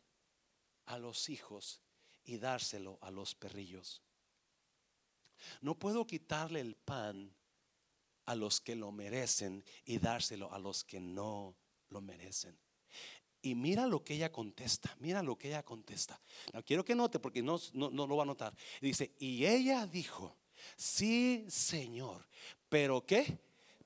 a 0.86 0.98
los 0.98 1.30
hijos 1.30 1.82
y 2.24 2.38
dárselo 2.38 3.00
a 3.02 3.10
los 3.10 3.36
perrillos. 3.36 4.02
No 5.62 5.78
puedo 5.78 6.06
quitarle 6.06 6.60
el 6.60 6.76
pan 6.76 7.36
a 8.32 8.36
los 8.36 8.62
que 8.62 8.76
lo 8.76 8.92
merecen 8.92 9.64
y 9.84 9.98
dárselo 9.98 10.52
a 10.54 10.58
los 10.58 10.86
que 10.86 11.02
no 11.02 11.58
lo 11.90 12.02
merecen. 12.02 12.58
Y 13.42 13.56
mira 13.56 13.88
lo 13.88 14.04
que 14.04 14.14
ella 14.14 14.32
contesta, 14.32 14.96
mira 15.00 15.22
lo 15.22 15.38
que 15.38 15.50
ella 15.50 15.64
contesta. 15.64 16.20
No 16.54 16.64
quiero 16.64 16.86
que 16.86 16.96
note 16.96 17.20
porque 17.20 17.42
no, 17.42 17.60
no, 17.74 17.90
no 17.90 18.08
lo 18.08 18.16
va 18.16 18.24
a 18.24 18.28
notar. 18.28 18.56
Dice, 18.80 19.16
y 19.20 19.46
ella 19.46 19.86
dijo, 19.86 20.38
sí, 20.78 21.46
Señor, 21.50 22.26
pero 22.70 23.06
¿qué? 23.06 23.40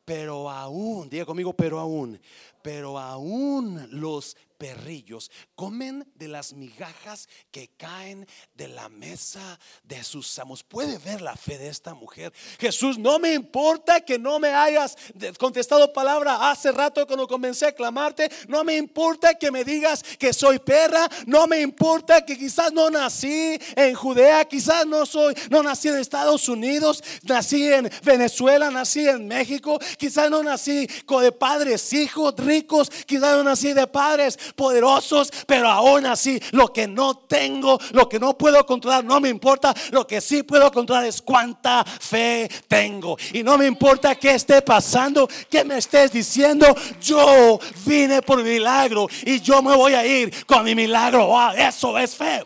Pero 0.03 0.49
aún, 0.51 1.09
diga 1.09 1.25
conmigo, 1.25 1.53
pero 1.53 1.79
aún, 1.79 2.21
pero 2.61 2.99
aún 2.99 3.87
los 3.99 4.37
perrillos 4.57 5.31
comen 5.55 6.09
de 6.15 6.27
las 6.27 6.53
migajas 6.53 7.27
que 7.51 7.69
caen 7.77 8.27
de 8.53 8.67
la 8.67 8.89
mesa 8.89 9.59
de 9.83 10.03
sus 10.03 10.37
amos. 10.39 10.63
Puede 10.63 10.97
ver 10.99 11.21
la 11.21 11.35
fe 11.35 11.57
de 11.57 11.69
esta 11.69 11.93
mujer. 11.93 12.33
Jesús, 12.59 12.97
no 12.97 13.19
me 13.19 13.33
importa 13.33 14.01
que 14.01 14.19
no 14.19 14.39
me 14.39 14.49
hayas 14.49 14.95
contestado 15.37 15.91
palabra 15.91 16.51
hace 16.51 16.71
rato 16.71 17.05
cuando 17.07 17.27
comencé 17.27 17.67
a 17.67 17.71
clamarte. 17.71 18.29
No 18.47 18.63
me 18.63 18.77
importa 18.77 19.35
que 19.35 19.51
me 19.51 19.63
digas 19.63 20.03
que 20.17 20.33
soy 20.33 20.59
perra. 20.59 21.09
No 21.25 21.47
me 21.47 21.61
importa 21.61 22.25
que 22.25 22.37
quizás 22.37 22.71
no 22.71 22.89
nací 22.89 23.59
en 23.75 23.95
Judea, 23.95 24.45
quizás 24.45 24.85
no 24.85 25.05
soy, 25.05 25.35
no 25.49 25.63
nací 25.63 25.89
en 25.89 25.97
Estados 25.97 26.47
Unidos, 26.49 27.03
nací 27.23 27.71
en 27.71 27.89
Venezuela, 28.03 28.69
nací 28.69 29.07
en 29.07 29.27
México, 29.27 29.79
quizás 29.97 30.29
no 30.29 30.43
nací 30.43 30.87
de 31.21 31.31
padres 31.31 31.93
hijos 31.93 32.35
ricos, 32.37 32.89
quizás 33.05 33.37
no 33.37 33.43
nací 33.43 33.73
de 33.73 33.87
padres 33.87 34.37
poderosos, 34.55 35.31
pero 35.47 35.69
aún 35.69 36.05
así 36.05 36.39
lo 36.51 36.71
que 36.71 36.87
no 36.87 37.15
tengo, 37.15 37.79
lo 37.91 38.07
que 38.07 38.19
no 38.19 38.37
puedo 38.37 38.65
controlar, 38.65 39.03
no 39.03 39.19
me 39.19 39.29
importa. 39.29 39.73
Lo 39.91 40.05
que 40.05 40.21
sí 40.21 40.43
puedo 40.43 40.71
controlar 40.71 41.05
es 41.05 41.21
cuánta 41.21 41.83
fe 41.83 42.49
tengo. 42.67 43.17
Y 43.33 43.43
no 43.43 43.57
me 43.57 43.65
importa 43.65 44.15
qué 44.15 44.35
esté 44.35 44.61
pasando, 44.61 45.27
que 45.49 45.63
me 45.63 45.77
estés 45.77 46.11
diciendo. 46.11 46.75
Yo 47.01 47.59
vine 47.85 48.21
por 48.21 48.43
milagro 48.43 49.07
y 49.25 49.39
yo 49.39 49.61
me 49.61 49.75
voy 49.75 49.93
a 49.93 50.05
ir 50.05 50.45
con 50.45 50.63
mi 50.63 50.75
milagro. 50.75 51.31
eso 51.57 51.97
es 51.97 52.15
fe. 52.15 52.43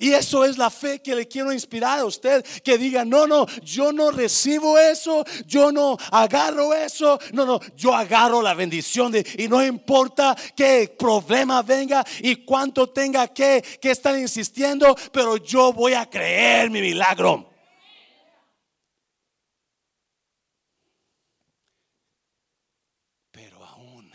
Y 0.00 0.14
eso 0.14 0.46
es 0.46 0.56
la 0.56 0.70
fe 0.70 1.02
que 1.02 1.14
le 1.14 1.28
quiero 1.28 1.52
inspirar 1.52 1.98
a 1.98 2.06
usted, 2.06 2.42
que 2.64 2.78
diga, 2.78 3.04
no, 3.04 3.26
no, 3.26 3.46
yo 3.62 3.92
no 3.92 4.10
recibo 4.10 4.78
eso, 4.78 5.26
yo 5.44 5.70
no 5.70 5.98
agarro 6.10 6.72
eso, 6.72 7.18
no, 7.32 7.44
no, 7.44 7.60
yo 7.76 7.94
agarro 7.94 8.40
la 8.40 8.54
bendición 8.54 9.12
de, 9.12 9.26
y 9.36 9.46
no 9.46 9.62
importa 9.62 10.34
qué 10.56 10.96
problema 10.98 11.60
venga 11.60 12.02
y 12.20 12.36
cuánto 12.46 12.88
tenga 12.88 13.28
que, 13.28 13.62
que 13.78 13.90
estar 13.90 14.18
insistiendo, 14.18 14.96
pero 15.12 15.36
yo 15.36 15.74
voy 15.74 15.92
a 15.92 16.08
creer 16.08 16.70
mi 16.70 16.80
milagro. 16.80 17.50
Pero 23.30 23.62
aún, 23.66 24.10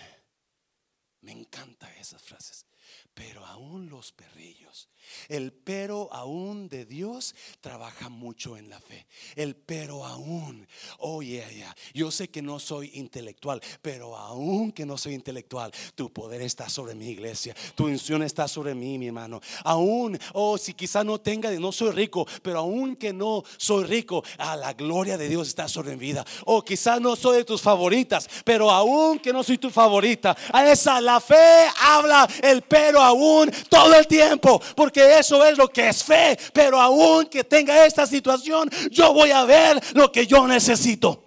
me 1.21 1.32
encantan 1.32 1.91
esas 2.00 2.24
frases, 2.24 2.65
pero 3.13 3.45
aún 3.45 3.88
los 3.88 4.12
perrillos 4.12 4.89
el 5.30 5.54
pero 5.54 6.10
aún 6.12 6.70
de 6.70 6.86
Dios 6.86 7.36
trabaja 7.62 8.10
mucho 8.10 8.58
en 8.58 8.70
la 8.70 8.80
fe. 8.80 9.06
El 9.36 9.56
pero 9.56 10.06
aún, 10.06 10.68
oh 11.00 11.22
yeah, 11.22 11.50
yeah. 11.50 11.76
Yo 11.94 12.12
sé 12.12 12.30
que 12.30 12.42
no 12.42 12.60
soy 12.60 12.92
intelectual, 12.94 13.62
pero 13.82 14.16
aún 14.18 14.72
que 14.72 14.86
no 14.86 14.98
soy 14.98 15.14
intelectual, 15.14 15.72
tu 15.96 16.12
poder 16.12 16.42
está 16.42 16.70
sobre 16.70 16.96
mi 16.96 17.10
iglesia, 17.10 17.56
tu 17.76 17.86
unción 17.86 18.24
está 18.24 18.48
sobre 18.48 18.76
mí, 18.76 18.98
mi 18.98 19.08
hermano. 19.08 19.42
Aún, 19.64 20.18
oh, 20.34 20.58
si 20.58 20.74
quizás 20.74 21.06
no 21.06 21.20
tenga, 21.20 21.52
no 21.52 21.72
soy 21.72 21.92
rico, 21.92 22.28
pero 22.42 22.60
aún 22.60 22.96
que 22.96 23.14
no 23.14 23.44
soy 23.58 23.86
rico, 23.86 24.24
a 24.38 24.56
la 24.56 24.74
gloria 24.74 25.18
de 25.18 25.30
Dios 25.30 25.48
está 25.48 25.68
sobre 25.68 25.92
mi 25.92 25.98
vida. 25.98 26.26
O 26.46 26.62
quizás 26.62 27.00
no 27.02 27.16
soy 27.16 27.38
de 27.38 27.46
tus 27.46 27.62
favoritas, 27.62 28.30
pero 28.44 28.70
aún 28.70 29.20
que 29.20 29.34
no 29.34 29.44
soy 29.44 29.58
tu 29.58 29.70
favorita, 29.70 30.36
a 30.52 30.72
esa 30.72 31.02
la 31.02 31.20
fe 31.20 31.68
habla 31.80 32.28
el 32.42 32.62
pero 32.62 33.02
aún 33.02 33.52
todo 33.70 33.94
el 33.96 34.08
tiempo, 34.08 34.62
porque 34.76 35.14
eso 35.19 35.43
es 35.45 35.58
lo 35.58 35.67
que 35.67 35.89
es 35.89 36.04
fe. 36.04 36.38
Pero 36.54 36.80
aún 36.80 37.28
que 37.28 37.43
tenga 37.43 37.86
esta 37.86 38.06
situación, 38.06 38.69
yo 38.91 39.13
voy 39.13 39.32
a 39.32 39.43
ver 39.45 39.82
lo 39.95 40.12
que 40.12 40.25
yo 40.28 40.47
necesito. 40.47 41.23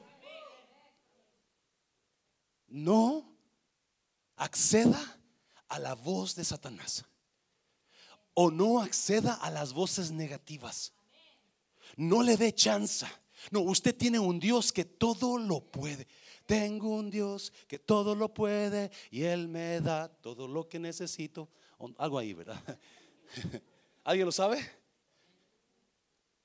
No 2.69 3.37
acceda 4.37 5.19
a 5.69 5.79
la 5.79 5.95
voz 5.95 6.35
de 6.35 6.45
Satanás. 6.45 7.05
O 8.35 8.51
no 8.51 8.81
acceda 8.81 9.35
a 9.35 9.51
las 9.51 9.73
voces 9.73 10.11
negativas. 10.11 10.93
No 11.97 12.23
le 12.23 12.37
dé 12.37 12.55
chance. 12.55 13.07
No, 13.51 13.61
usted 13.61 13.97
tiene 13.97 14.19
un 14.19 14.39
Dios 14.39 14.73
que 14.73 14.85
todo 14.85 15.39
lo 15.39 15.61
puede. 15.61 16.07
Tengo 16.47 16.89
un 16.89 17.11
Dios 17.11 17.53
que 17.67 17.79
todo 17.79 18.15
lo 18.15 18.33
puede 18.33 18.91
y 19.11 19.23
Él 19.23 19.49
me 19.49 19.81
da 19.81 20.09
todo 20.09 20.49
lo 20.49 20.69
que 20.69 20.79
necesito. 20.79 21.49
Algo 21.99 22.19
ahí, 22.19 22.33
¿verdad? 22.33 22.61
¿Alguien 24.09 24.25
lo 24.25 24.33
sabe? 24.33 24.59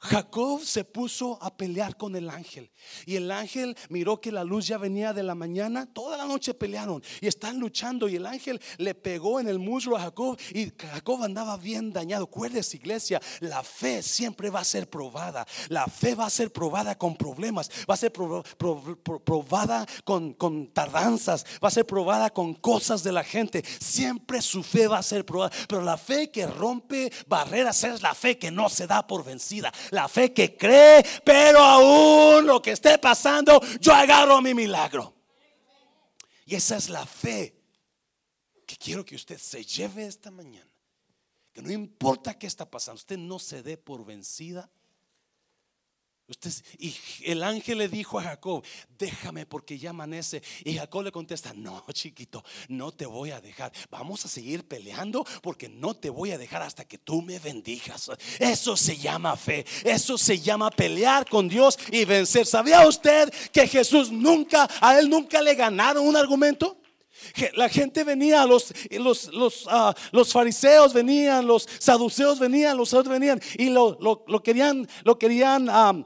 Jacob 0.04 0.62
se 0.66 0.84
puso 0.84 1.42
a 1.42 1.56
pelear 1.56 1.96
con 1.96 2.16
el 2.18 2.30
ángel 2.30 2.70
y 3.06 3.16
el 3.16 3.32
ángel 3.32 3.76
miró 3.90 4.20
que 4.20 4.34
la 4.34 4.44
luz 4.44 4.68
ya 4.68 4.78
venía 4.78 5.14
de 5.14 5.24
la 5.24 5.34
mañana, 5.34 5.86
toda 5.86 6.18
la 6.18 6.26
noche 6.26 6.54
pelearon 6.54 7.02
y 7.22 7.28
están 7.28 7.58
luchando 7.58 8.10
y 8.10 8.18
el 8.18 8.26
ángel 8.26 8.62
le 8.78 8.96
pegó 8.96 9.40
en 9.40 9.48
el 9.48 9.60
muslo 9.60 9.96
a 9.96 10.02
Jacob 10.02 10.38
y 10.54 10.72
Jacob 10.78 11.24
andaba 11.24 11.56
bien 11.56 11.94
dañado. 11.94 12.26
Acuérdese 12.26 12.78
iglesia, 12.78 13.22
la 13.40 13.64
fe 13.64 14.04
siempre 14.04 14.50
va 14.50 14.60
a 14.60 14.66
ser 14.66 14.90
probada, 14.90 15.48
la 15.70 15.88
fe 15.88 16.16
va 16.16 16.26
a 16.26 16.30
ser 16.30 16.52
probada 16.52 16.98
con 16.98 17.16
problemas, 17.16 17.70
va 17.90 17.94
a 17.94 17.98
ser 17.98 18.12
probada 18.12 19.86
con, 20.04 20.34
con 20.34 20.68
tardanzas, 20.74 21.46
va 21.64 21.70
a 21.70 21.72
ser 21.72 21.86
probada 21.86 22.30
con 22.30 22.56
cosas 22.56 23.04
de 23.04 23.14
la 23.14 23.24
gente, 23.24 23.64
siempre 23.80 24.42
su 24.42 24.64
fe 24.64 24.88
va 24.88 24.98
a 24.98 25.04
ser 25.04 25.26
probada, 25.26 25.56
pero 25.70 25.82
la 25.82 25.98
fe 25.98 26.30
que 26.30 26.46
rompe 26.46 27.12
barreras 27.28 27.86
es 27.86 28.02
la 28.02 28.14
fe 28.14 28.38
que 28.38 28.52
no 28.52 28.68
se 28.68 28.86
da 28.86 29.08
por 29.08 29.24
vencida 29.24 29.72
la 29.94 30.08
fe 30.08 30.34
que 30.34 30.58
cree, 30.58 31.06
pero 31.24 31.60
aún 31.60 32.46
lo 32.46 32.62
que 32.62 32.72
esté 32.72 32.98
pasando, 32.98 33.62
yo 33.80 33.94
agarro 33.94 34.42
mi 34.42 34.54
milagro. 34.54 35.14
Y 36.46 36.56
esa 36.56 36.76
es 36.76 36.90
la 36.90 37.06
fe 37.06 37.56
que 38.66 38.76
quiero 38.76 39.06
que 39.06 39.16
usted 39.16 39.38
se 39.38 39.64
lleve 39.64 40.06
esta 40.06 40.32
mañana. 40.32 40.70
Que 41.54 41.62
no 41.62 41.72
importa 41.72 42.38
qué 42.38 42.48
está 42.48 42.70
pasando, 42.70 42.98
usted 42.98 43.18
no 43.18 43.38
se 43.38 43.62
dé 43.62 43.78
por 43.78 44.04
vencida 44.04 44.70
y 46.78 46.96
el 47.24 47.44
ángel 47.44 47.80
le 47.80 47.88
dijo 47.88 48.20
a 48.20 48.24
Jacob, 48.24 48.64
déjame 48.98 49.46
porque 49.46 49.78
ya 49.78 49.92
amanece. 49.92 50.42
Y 50.64 50.76
Jacob 50.76 51.04
le 51.04 51.12
contesta, 51.12 51.54
no, 51.54 51.84
chiquito, 51.92 52.44
no 52.68 52.92
te 52.92 53.06
voy 53.06 53.32
a 53.32 53.42
dejar. 53.42 53.72
Vamos 53.90 54.26
a 54.26 54.28
seguir 54.28 54.68
peleando 54.68 55.26
porque 55.42 55.70
no 55.70 55.96
te 55.96 56.10
voy 56.10 56.32
a 56.32 56.38
dejar 56.38 56.62
hasta 56.62 56.86
que 56.86 56.98
tú 56.98 57.22
me 57.22 57.40
bendigas. 57.40 58.12
Eso 58.40 58.78
se 58.78 58.98
llama 58.98 59.36
fe. 59.36 59.66
Eso 59.84 60.18
se 60.18 60.40
llama 60.40 60.70
pelear 60.72 61.28
con 61.30 61.48
Dios 61.48 61.78
y 61.92 62.06
vencer. 62.06 62.46
¿Sabía 62.46 62.88
usted 62.88 63.34
que 63.52 63.68
Jesús 63.68 64.12
nunca, 64.12 64.68
a 64.82 65.00
él 65.00 65.10
nunca 65.10 65.42
le 65.42 65.56
ganaron 65.56 66.08
un 66.08 66.16
argumento? 66.16 66.83
La 67.56 67.70
gente 67.70 68.04
venía, 68.04 68.46
los, 68.46 68.74
los, 68.92 69.34
los, 69.34 69.66
ah, 69.70 69.94
los 70.12 70.32
fariseos 70.32 70.94
venían, 70.94 71.46
los 71.46 71.68
saduceos 71.80 72.40
venían, 72.40 72.78
los 72.78 72.94
otros 72.94 73.14
venían 73.14 73.42
y 73.58 73.70
lo, 73.70 73.98
lo, 74.00 74.44
querían, 74.44 74.88
lo 75.04 75.18
querían 75.18 75.70
um, 75.70 76.06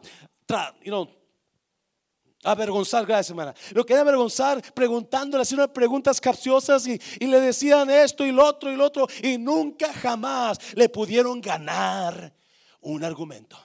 avergonzar, 2.43 3.05
gracias 3.05 3.31
hermana. 3.31 3.53
Lo 3.71 3.85
querían 3.85 4.07
avergonzar 4.07 4.61
preguntándole, 4.73 5.43
haciendo 5.43 5.71
preguntas 5.71 6.19
capciosas 6.21 6.87
y, 6.87 6.99
y 7.19 7.27
le 7.27 7.39
decían 7.39 7.89
esto 7.89 8.25
y 8.25 8.31
lo 8.31 8.45
otro 8.45 8.71
y 8.71 8.75
lo 8.75 8.85
otro 8.85 9.07
y 9.21 9.37
nunca 9.37 9.93
jamás 9.93 10.57
le 10.75 10.89
pudieron 10.89 11.41
ganar 11.41 12.33
un 12.81 13.03
argumento, 13.03 13.57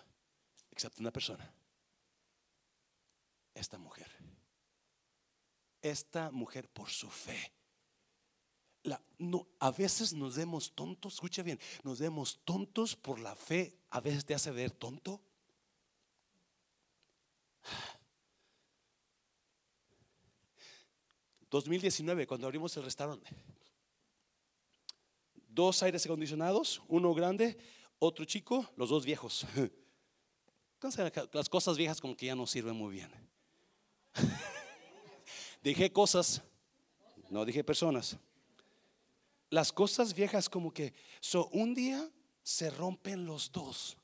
excepto 0.71 1.01
una 1.01 1.11
persona, 1.11 1.53
esta 3.55 3.79
mujer 3.79 4.12
esta 5.83 6.31
mujer 6.31 6.69
por 6.69 6.89
su 6.89 7.11
fe. 7.11 7.53
a 9.59 9.71
veces 9.71 10.13
nos 10.13 10.37
vemos 10.37 10.73
tontos, 10.75 11.15
escucha 11.15 11.43
bien, 11.43 11.59
nos 11.85 11.99
vemos 12.01 12.41
tontos 12.45 12.97
por 12.97 13.21
la 13.21 13.37
fe, 13.37 13.77
a 13.91 14.01
veces 14.01 14.25
te 14.25 14.35
hace 14.35 14.51
ver 14.51 14.71
tonto. 14.71 15.21
...2019 21.51 22.27
cuando 22.27 22.47
abrimos 22.47 22.75
el 22.79 22.83
restaurante... 22.83 23.29
...dos 25.49 25.83
aires 25.83 26.05
acondicionados... 26.07 26.81
...uno 26.89 27.13
grande, 27.13 27.59
otro 27.99 28.25
chico... 28.25 28.73
...los 28.77 28.89
dos 28.89 29.05
viejos... 29.05 29.47
...las 31.33 31.51
cosas 31.51 31.77
viejas 31.77 32.01
como 32.01 32.17
que 32.17 32.25
ya 32.27 32.35
no 32.35 32.47
sirven 32.47 32.75
muy 32.75 32.95
bien... 32.95 33.13
Dije 35.63 35.93
cosas, 35.93 36.43
no 37.31 37.45
dije 37.45 37.63
personas. 37.63 38.17
Las 39.49 39.73
cosas 39.73 40.13
viejas 40.13 40.49
como 40.49 40.73
que, 40.73 40.93
so, 41.21 41.49
un 41.49 41.75
día 41.75 42.11
se 42.43 42.69
rompen 42.71 43.25
los 43.27 43.53
dos, 43.53 43.97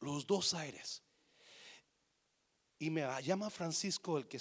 los 0.00 0.26
dos 0.26 0.54
aires. 0.54 1.02
Y 2.78 2.90
me 2.90 3.06
llama 3.22 3.50
Francisco, 3.50 4.16
el 4.16 4.26
que, 4.26 4.40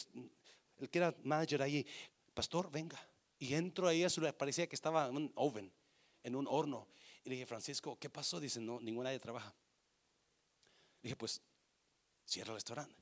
el 0.78 0.90
que 0.90 0.98
era 0.98 1.14
manager 1.24 1.62
ahí, 1.62 1.86
pastor, 2.34 2.72
venga. 2.72 3.00
Y 3.40 3.56
entro 3.56 3.88
ahí, 3.88 4.04
eso 4.04 4.22
parecía 4.34 4.68
que 4.68 4.76
estaba 4.76 5.08
en 5.08 5.18
un 5.18 5.32
oven, 5.36 5.72
en 6.24 6.36
un 6.36 6.48
horno. 6.48 6.88
Y 7.26 7.30
le 7.30 7.36
dije, 7.36 7.46
Francisco, 7.46 7.98
¿qué 8.00 8.10
pasó? 8.10 8.40
Dice, 8.40 8.62
no, 8.62 8.80
ninguna 8.80 9.10
nadie 9.10 9.20
trabaja. 9.20 9.54
dije, 11.02 11.16
pues, 11.18 11.42
cierra 12.26 12.52
el 12.52 12.56
restaurante. 12.56 12.96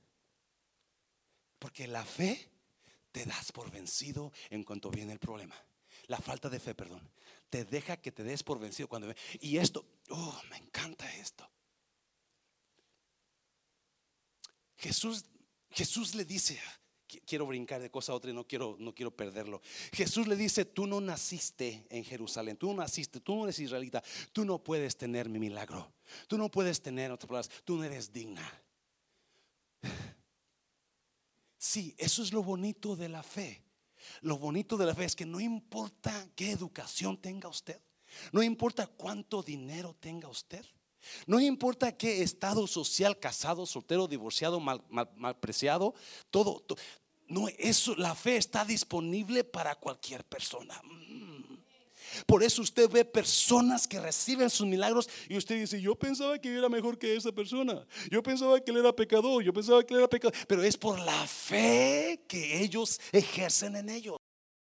Porque 1.59 1.88
la 1.88 2.03
fe 2.03 2.49
te 3.12 3.26
das 3.26 3.51
por 3.51 3.72
vencido 3.72 4.32
en 4.49 4.64
cuanto 4.64 4.89
viene 4.89 5.14
el 5.14 5.20
problema. 5.20 5.55
La 6.07 6.18
falta 6.18 6.49
de 6.49 6.59
fe, 6.59 6.74
perdón. 6.76 7.07
Te 7.49 7.66
deja 7.66 7.97
que 7.97 8.12
te 8.12 8.24
des 8.24 8.43
por 8.43 8.59
vencido 8.59 8.88
cuando 8.88 9.14
Y 9.39 9.57
esto, 9.57 9.86
oh, 10.09 10.41
me 10.49 10.57
encanta 10.57 11.14
esto. 11.16 11.49
Jesús, 14.78 15.26
Jesús 15.70 16.16
le 16.16 16.26
dice, 16.26 16.59
quiero 17.26 17.45
brincar 17.45 17.82
de 17.82 17.91
cosa 17.91 18.14
a 18.14 18.16
otra 18.16 18.32
y 18.32 18.34
no 18.34 18.47
quiero, 18.47 18.78
no 18.80 18.95
quiero 18.95 19.16
perderlo. 19.16 19.62
Jesús 19.93 20.28
le 20.28 20.36
dice, 20.36 20.66
tú 20.66 20.88
no 20.88 21.01
naciste 21.01 21.86
en 21.89 22.03
Jerusalén, 22.03 22.57
tú 22.57 22.68
no 22.68 22.82
naciste, 22.82 23.20
tú 23.20 23.36
no 23.36 23.43
eres 23.43 23.59
israelita, 23.59 24.03
tú 24.32 24.45
no 24.45 24.64
puedes 24.64 24.97
tener 24.97 25.30
mi 25.30 25.39
milagro, 25.39 25.93
tú 26.28 26.38
no 26.38 26.49
puedes 26.49 26.82
tener 26.82 27.12
otras 27.12 27.28
palabras, 27.28 27.64
tú 27.64 27.78
no 27.78 27.84
eres 27.84 28.12
digna. 28.12 28.49
Sí, 31.62 31.93
eso 31.99 32.24
es 32.24 32.34
lo 32.34 32.41
bonito 32.41 32.95
de 32.95 33.07
la 33.07 33.22
fe. 33.22 33.64
Lo 34.22 34.39
bonito 34.39 34.78
de 34.78 34.88
la 34.88 34.95
fe 34.95 35.05
es 35.05 35.16
que 35.16 35.28
no 35.28 35.39
importa 35.39 36.28
qué 36.36 36.49
educación 36.49 37.22
tenga 37.22 37.49
usted, 37.49 37.80
no 38.32 38.41
importa 38.41 38.88
cuánto 38.88 39.43
dinero 39.43 39.95
tenga 39.99 40.28
usted, 40.28 40.66
no 41.28 41.39
importa 41.39 41.95
qué 41.95 42.24
estado 42.24 42.66
social, 42.66 43.20
casado, 43.20 43.68
soltero, 43.68 44.07
divorciado, 44.07 44.59
mal, 44.59 44.84
malpreciado, 45.16 45.93
todo, 46.32 46.66
no, 47.28 47.47
eso, 47.47 47.95
la 47.95 48.16
fe 48.16 48.38
está 48.38 48.66
disponible 48.66 49.43
para 49.43 49.76
cualquier 49.76 50.26
persona. 50.26 50.82
Por 52.26 52.43
eso 52.43 52.62
usted 52.62 52.89
ve 52.89 53.05
personas 53.05 53.88
que 53.88 53.99
reciben 53.99 54.49
sus 54.49 54.68
milagros 54.68 55.09
y 55.28 55.38
usted 55.38 55.59
dice, 55.59 55.82
yo 55.82 55.95
pensaba 55.95 56.38
que 56.39 56.53
era 56.53 56.70
mejor 56.70 56.97
que 56.97 57.16
esa 57.16 57.32
persona. 57.32 57.86
Yo 58.09 58.22
pensaba 58.22 58.59
que 58.59 58.72
él 58.72 58.78
era 58.78 58.93
pecador, 58.93 59.43
yo 59.43 59.53
pensaba 59.53 59.84
que 59.84 59.93
él 59.93 59.99
era 59.99 60.09
pecador. 60.09 60.36
Pero 60.47 60.64
es 60.64 60.78
por 60.78 60.99
la 60.99 61.28
fe 61.28 62.22
que 62.28 62.62
ellos 62.62 62.99
ejercen 63.12 63.76
en 63.76 63.89
ellos. 63.89 64.21